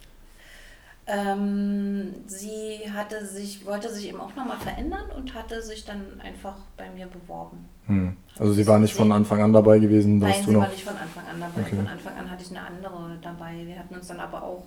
[1.05, 6.55] Ähm, sie hatte sich, wollte sich eben auch nochmal verändern und hatte sich dann einfach
[6.77, 7.65] bei mir beworben.
[7.87, 8.15] Hm.
[8.39, 10.61] Also sie war nicht von Anfang an dabei gewesen, dass Nein, du sie noch.
[10.61, 11.61] war nicht von Anfang an dabei.
[11.67, 11.75] Okay.
[11.75, 13.53] Von Anfang an hatte ich eine andere dabei.
[13.65, 14.63] Wir hatten uns dann aber auch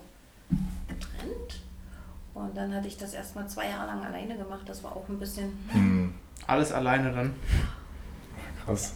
[0.87, 1.61] getrennt.
[2.35, 4.61] Und dann hatte ich das erstmal zwei Jahre lang alleine gemacht.
[4.67, 5.57] Das war auch ein bisschen.
[5.71, 6.13] Hm.
[6.47, 7.35] Alles alleine dann.
[8.65, 8.93] Krass.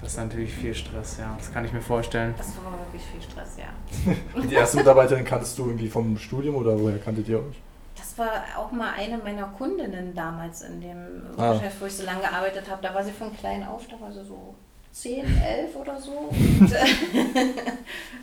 [0.00, 1.34] Das ist natürlich viel Stress, ja.
[1.38, 2.34] Das kann ich mir vorstellen.
[2.36, 4.42] Das war wirklich viel Stress, ja.
[4.42, 7.60] Die erste Mitarbeiterin kanntest du irgendwie vom Studium oder woher kanntet ihr euch?
[7.96, 11.52] Das war auch mal eine meiner Kundinnen damals in dem Ah.
[11.52, 12.82] Geschäft, wo ich so lange gearbeitet habe.
[12.82, 14.54] Da war sie von klein auf, da war sie so
[14.90, 16.10] 10, 11 oder so.
[16.60, 16.84] Und, äh,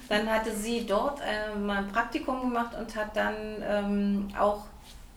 [0.10, 4.66] dann hatte sie dort äh, mal ein Praktikum gemacht und hat dann ähm, auch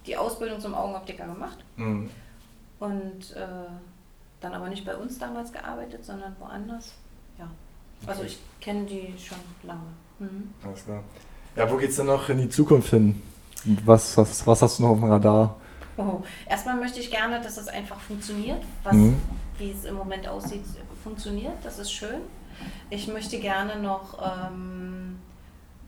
[0.06, 1.58] die Ausbildung zum Augenoptiker gemacht.
[1.76, 2.08] Hm.
[2.82, 3.46] Und äh,
[4.40, 6.94] dann aber nicht bei uns damals gearbeitet, sondern woanders.
[7.38, 7.48] Ja.
[8.06, 9.80] Also ich kenne die schon lange.
[10.18, 10.52] Mhm.
[10.64, 11.04] Alles klar.
[11.54, 13.22] Ja, wo geht's denn noch in die Zukunft hin?
[13.84, 15.56] Was, was, was hast du noch auf dem Radar?
[15.96, 16.22] Oh.
[16.48, 19.16] Erstmal möchte ich gerne, dass es einfach funktioniert, was, Mhm.
[19.58, 20.64] wie es im Moment aussieht,
[21.04, 21.54] funktioniert.
[21.62, 22.22] Das ist schön.
[22.90, 25.18] Ich möchte gerne noch ähm,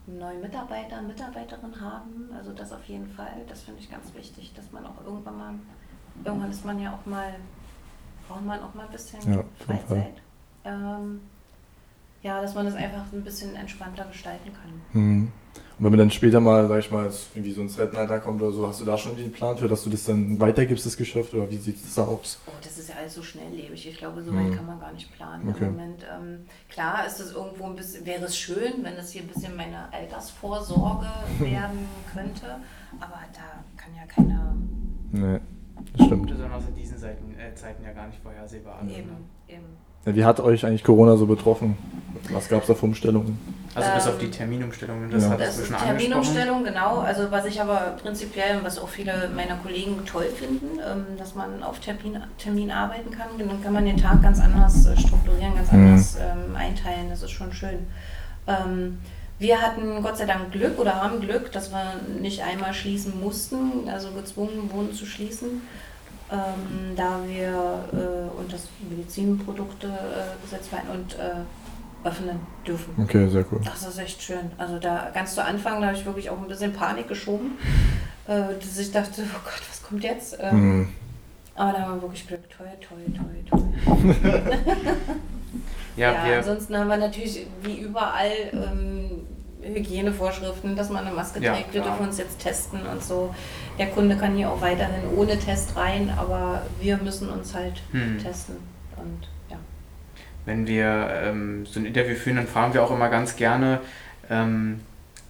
[0.06, 2.30] neue Mitarbeiter, Mitarbeiterinnen haben.
[2.36, 3.34] Also das auf jeden Fall.
[3.48, 5.54] Das finde ich ganz wichtig, dass man auch irgendwann mal,
[6.24, 7.34] irgendwann ist man ja auch mal,
[8.28, 9.44] braucht man auch mal ein bisschen Ja.
[9.66, 10.14] Freizeit.
[10.64, 11.20] Ähm,
[12.22, 14.72] ja, dass man das einfach ein bisschen entspannter gestalten kann.
[14.92, 15.32] Hm.
[15.78, 18.52] Und wenn man dann später mal, sag ich mal, irgendwie so ins Rentenalter kommt oder
[18.52, 21.34] so, hast du da schon den Plan für, dass du das dann weitergibst, das Geschäft,
[21.34, 22.38] oder wie sieht es da aus?
[22.46, 23.86] Oh, das ist ja alles so schnelllebig.
[23.88, 24.36] Ich glaube, so Mhm.
[24.50, 25.64] weit kann man gar nicht planen Okay.
[25.64, 26.04] im Moment.
[26.12, 29.56] Ähm, klar ist es irgendwo ein bisschen, wäre es schön, wenn es hier ein bisschen
[29.56, 31.06] meine Altersvorsorge
[31.40, 32.46] werden könnte,
[33.00, 34.54] aber da kann ja keiner
[35.12, 35.40] Nee,
[35.96, 36.28] das stimmt.
[36.28, 38.80] Besonders in diesen Zeiten, äh, Zeiten ja gar nicht vorhersehbar.
[38.82, 39.16] eben, ne?
[39.48, 39.64] eben.
[40.06, 41.76] Ja, wie hat euch eigentlich Corona so betroffen?
[42.30, 43.38] Was gab es da für Umstellungen?
[43.74, 45.30] Also bis auf die Ähm, Terminumstellungen, das ja.
[45.30, 45.76] hat Das schon.
[45.76, 46.98] Terminumstellung, genau.
[46.98, 51.62] Also was ich aber prinzipiell, was auch viele meiner Kollegen toll finden, ähm, dass man
[51.62, 53.28] auf Termin, Termin arbeiten kann.
[53.38, 55.78] Dann kann man den Tag ganz anders äh, strukturieren, ganz Mhm.
[55.86, 57.08] anders ähm, einteilen.
[57.08, 57.78] Das ist schon schön.
[58.46, 58.98] Ähm,
[59.38, 63.88] wir hatten Gott sei Dank Glück oder haben Glück, dass wir nicht einmal schließen mussten,
[63.88, 65.62] also gezwungen wurden zu schließen,
[66.30, 72.94] ähm, da wir äh, unter das Medizinproduktegesetz fallen und äh, öffnen dürfen.
[73.02, 73.60] Okay, sehr cool.
[73.64, 74.50] Das ist echt schön.
[74.58, 77.58] Also da ganz zu Anfang, da habe ich wirklich auch ein bisschen Panik geschoben,
[78.26, 80.36] äh, dass ich dachte, oh Gott, was kommt jetzt?
[80.40, 80.88] Ähm, Hm.
[81.56, 82.40] Aber da haben wir wirklich Glück.
[82.50, 84.14] Toll, toll, toll, toll.
[85.96, 88.93] Ja, Ja, wir, ansonsten haben wir natürlich wie überall ähm,
[89.74, 91.74] Hygienevorschriften, dass man eine Maske trägt.
[91.74, 93.34] Wir dürfen uns jetzt testen und so.
[93.78, 98.18] Der Kunde kann hier auch weiterhin ohne Test rein, aber wir müssen uns halt Hm.
[98.22, 98.56] testen.
[98.96, 99.56] Und ja.
[100.46, 103.80] wenn wir ähm, so ein Interview führen, dann fragen wir auch immer ganz gerne,
[104.30, 104.80] ähm,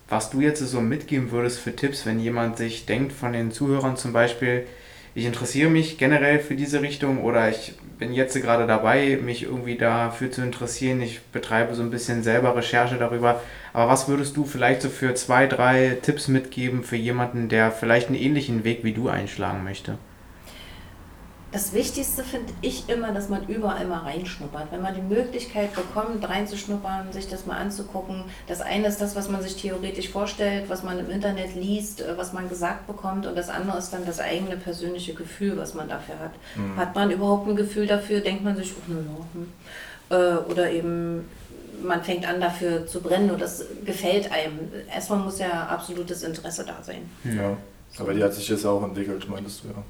[0.08, 3.96] was du jetzt so mitgeben würdest für Tipps, wenn jemand sich denkt von den Zuhörern
[3.96, 4.66] zum Beispiel,
[5.14, 9.76] ich interessiere mich generell für diese Richtung oder ich bin jetzt gerade dabei, mich irgendwie
[9.76, 11.00] dafür zu interessieren.
[11.00, 13.40] Ich betreibe so ein bisschen selber Recherche darüber.
[13.72, 18.08] Aber was würdest du vielleicht so für zwei, drei Tipps mitgeben für jemanden, der vielleicht
[18.08, 19.98] einen ähnlichen Weg wie du einschlagen möchte?
[21.54, 24.72] Das Wichtigste finde ich immer, dass man überall mal reinschnuppert.
[24.72, 28.24] Wenn man die Möglichkeit bekommt, reinzuschnuppern, sich das mal anzugucken.
[28.48, 32.18] Das eine ist das, was man sich theoretisch vorstellt, was man im Internet liest, äh,
[32.18, 33.24] was man gesagt bekommt.
[33.24, 36.32] Und das andere ist dann das eigene persönliche Gefühl, was man dafür hat.
[36.56, 36.76] Mhm.
[36.76, 39.52] Hat man überhaupt ein Gefühl dafür, denkt man sich, oh, nö, hm.
[40.10, 41.28] äh, oder eben
[41.84, 44.58] man fängt an dafür zu brennen und das gefällt einem.
[44.92, 47.08] Erstmal muss ja absolutes Interesse da sein.
[47.22, 47.56] Ja.
[48.00, 49.84] Aber die hat sich jetzt auch entwickelt, meintest du ja.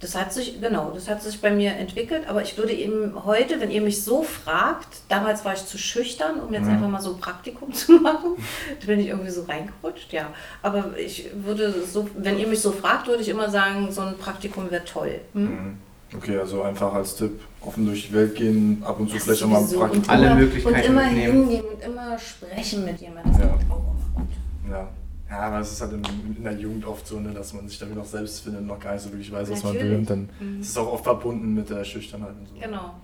[0.00, 3.60] Das hat sich, genau, das hat sich bei mir entwickelt, aber ich würde eben heute,
[3.60, 6.70] wenn ihr mich so fragt, damals war ich zu schüchtern, um jetzt Mhm.
[6.72, 8.36] einfach mal so ein Praktikum zu machen,
[8.80, 10.28] da bin ich irgendwie so reingerutscht, ja.
[10.62, 14.16] Aber ich würde so, wenn ihr mich so fragt, würde ich immer sagen, so ein
[14.16, 15.20] Praktikum wäre toll.
[15.34, 15.42] Hm?
[15.44, 15.78] Mhm.
[16.16, 19.42] Okay, also einfach als Tipp, offen durch die Welt gehen, ab und zu Das vielleicht
[19.44, 19.68] auch mal ein.
[19.68, 19.98] Praktikum.
[20.02, 21.32] Und Alle immer, Möglichkeiten Und immer mitnehmen.
[21.48, 23.32] hingehen und immer sprechen mit jemandem.
[23.32, 23.48] Das Ja.
[23.50, 23.84] auch immer
[24.16, 24.28] gut.
[24.70, 24.88] Ja.
[25.30, 26.02] Ja, aber es ist halt in,
[26.36, 28.80] in der Jugend oft so, ne, dass man sich damit noch selbst findet und noch
[28.80, 29.80] gar nicht so wirklich weiß, was man will.
[29.80, 29.98] Natürlich.
[29.98, 30.60] Und dann Mhm.
[30.60, 32.54] ist es auch oft verbunden mit der Schüchternheit und so.
[32.60, 32.94] Genau.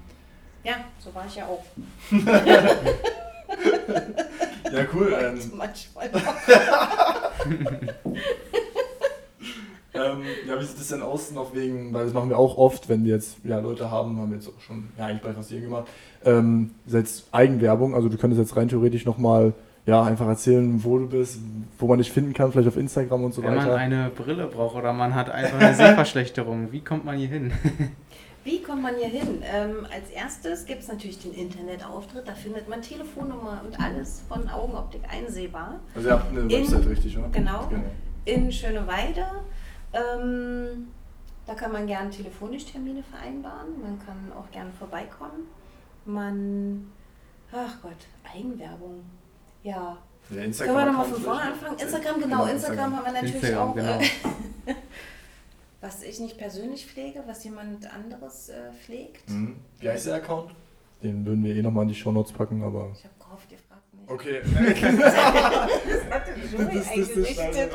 [0.65, 1.65] Ja, so war ich ja auch.
[4.73, 5.17] Ja, cool.
[5.19, 6.11] Ähm, Manchmal.
[9.95, 12.89] ähm, ja, wie sieht es denn aus noch wegen, weil das machen wir auch oft,
[12.89, 15.51] wenn wir jetzt ja, Leute haben, haben wir jetzt auch schon, ja eigentlich bei fast
[15.51, 15.87] jedem gemacht,
[16.25, 19.55] ähm, selbst Eigenwerbung, also du könntest jetzt rein theoretisch nochmal
[19.87, 21.39] ja, einfach erzählen, wo du bist,
[21.79, 23.77] wo man dich finden kann, vielleicht auf Instagram und so Wenn man weiter.
[23.77, 27.53] eine Brille braucht oder man hat einfach eine Sehverschlechterung, wie kommt man hier hin?
[28.45, 29.43] Wie kommt man hier hin?
[29.43, 32.29] Ähm, als erstes gibt es natürlich den Internetauftritt.
[32.29, 35.81] Da findet man Telefonnummer und alles von Augenoptik einsehbar.
[35.95, 37.29] Also ihr habt eine In- Website, richtig, oder?
[37.31, 37.69] Genau.
[38.25, 39.25] In Schöneweide.
[39.93, 40.89] Ähm,
[41.47, 43.81] da kann man gerne telefonisch Termine vereinbaren.
[43.83, 45.47] Man kann auch gerne vorbeikommen.
[46.05, 46.87] Man.
[47.53, 47.93] Ach Gott,
[48.35, 49.03] Eigenwerbung.
[49.67, 49.73] Ja.
[49.75, 49.99] Ja,
[50.29, 51.79] Können Instagram wir nochmal von vorne anfangen?
[51.79, 52.47] Instagram, genau.
[52.47, 53.75] Instagram haben wir natürlich Instagram, auch.
[53.75, 53.99] genau.
[54.01, 54.05] Äh,
[55.81, 59.29] was ich nicht persönlich pflege, was jemand anderes äh, pflegt.
[59.31, 59.57] Mhm.
[59.81, 60.53] Wie heißt der Account?
[61.03, 62.91] Den würden wir eh nochmal in die Shownotes packen, aber.
[62.95, 64.11] Ich habe gehofft, ihr fragt nicht.
[64.11, 64.41] Okay.
[65.87, 67.73] Das hat der Joey Das- eingerichtet.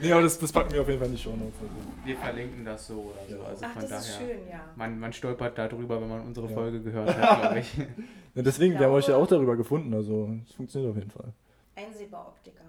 [0.00, 1.54] nee, aber das, das packen wir auf jeden Fall in die Shownotes.
[1.60, 2.06] Also.
[2.06, 3.42] Wir verlinken das so oder so.
[3.44, 4.00] Also Ach, von das daher.
[4.02, 4.60] ist schön, ja.
[4.76, 6.54] Man, man stolpert darüber, wenn man unsere Ja.
[6.54, 7.72] Folge gehört hat, glaube ich.
[8.36, 11.10] Ja, deswegen, wir haben glaube- euch ja auch darüber gefunden, also es funktioniert auf jeden
[11.10, 11.32] Fall.
[11.74, 12.62] Einsehbar Optiker.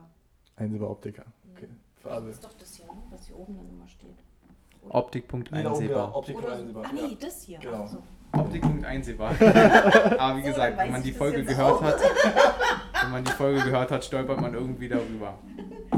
[0.55, 1.23] Einsehbar Optiker.
[1.55, 1.67] Okay.
[2.01, 2.25] Für alle.
[2.27, 2.91] Das ist doch das hier, ne?
[3.11, 4.15] was hier oben dann immer steht.
[4.89, 6.15] Optik.einsehbar.
[6.15, 6.85] Optik Oder einsehbar.
[6.85, 7.59] Ah nee, das hier.
[7.59, 7.83] Genau.
[7.85, 7.97] Ach so.
[8.39, 9.31] Optik.einsehbar.
[10.19, 11.81] Aber wie gesagt, wenn man die Folge gehört auch.
[11.81, 11.99] hat,
[13.03, 15.33] wenn man die Folge gehört hat, stolpert man irgendwie darüber.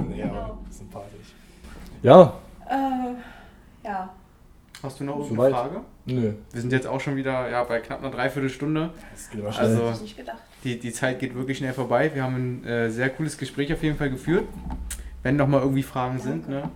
[0.07, 0.33] Nee, Genau.
[0.33, 1.33] aber sympathisch.
[2.01, 2.33] Ja,
[2.67, 3.13] Äh,
[3.83, 4.13] ja.
[4.83, 5.51] Hast du noch irgendeine.
[5.53, 5.81] Frage?
[6.09, 6.33] Nö.
[6.51, 8.91] Wir sind jetzt auch schon wieder ja, bei knapp einer Dreiviertelstunde.
[9.11, 9.67] Das geht aber schnell.
[9.67, 10.37] Also- ich nicht gedacht.
[10.63, 12.11] Die, die Zeit geht wirklich schnell vorbei.
[12.13, 14.43] Wir haben ein äh, sehr cooles Gespräch auf jeden Fall geführt.
[15.23, 16.69] Wenn noch mal irgendwie Fragen sind ne,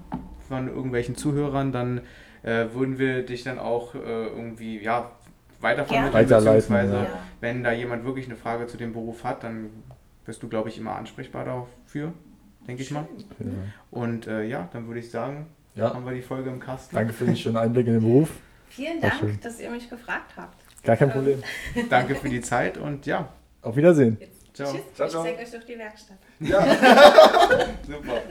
[0.47, 2.01] von irgendwelchen Zuhörern, dann
[2.43, 5.11] äh, würden wir dich dann auch äh, irgendwie ja,
[5.59, 6.13] weitervermitteln.
[6.13, 7.03] Weiterleiten, beziehungsweise ja.
[7.03, 7.19] Ja.
[7.41, 9.69] wenn da jemand wirklich eine Frage zu dem Beruf hat, dann
[10.25, 12.13] bist du, glaube ich, immer ansprechbar dafür,
[12.67, 13.07] denke ich mal.
[13.39, 13.45] Ja.
[13.91, 16.95] Und äh, ja, dann würde ich sagen, ja, haben wir die Folge im Kasten.
[16.95, 18.29] danke für den schönen Einblick in den Beruf.
[18.75, 19.39] Vielen Dank, schön.
[19.41, 20.57] dass ihr mich gefragt habt.
[20.83, 21.43] Gar kein Problem.
[21.89, 23.29] Danke für die Zeit und ja,
[23.61, 24.17] Auf Wiedersehen.
[24.19, 24.71] Jetzt, Ciao.
[24.71, 24.81] Tschüss.
[24.95, 25.23] Ciao, ich ciao.
[25.23, 26.17] zeige euch doch die Werkstatt.
[26.39, 26.61] Ja.
[27.87, 28.21] super.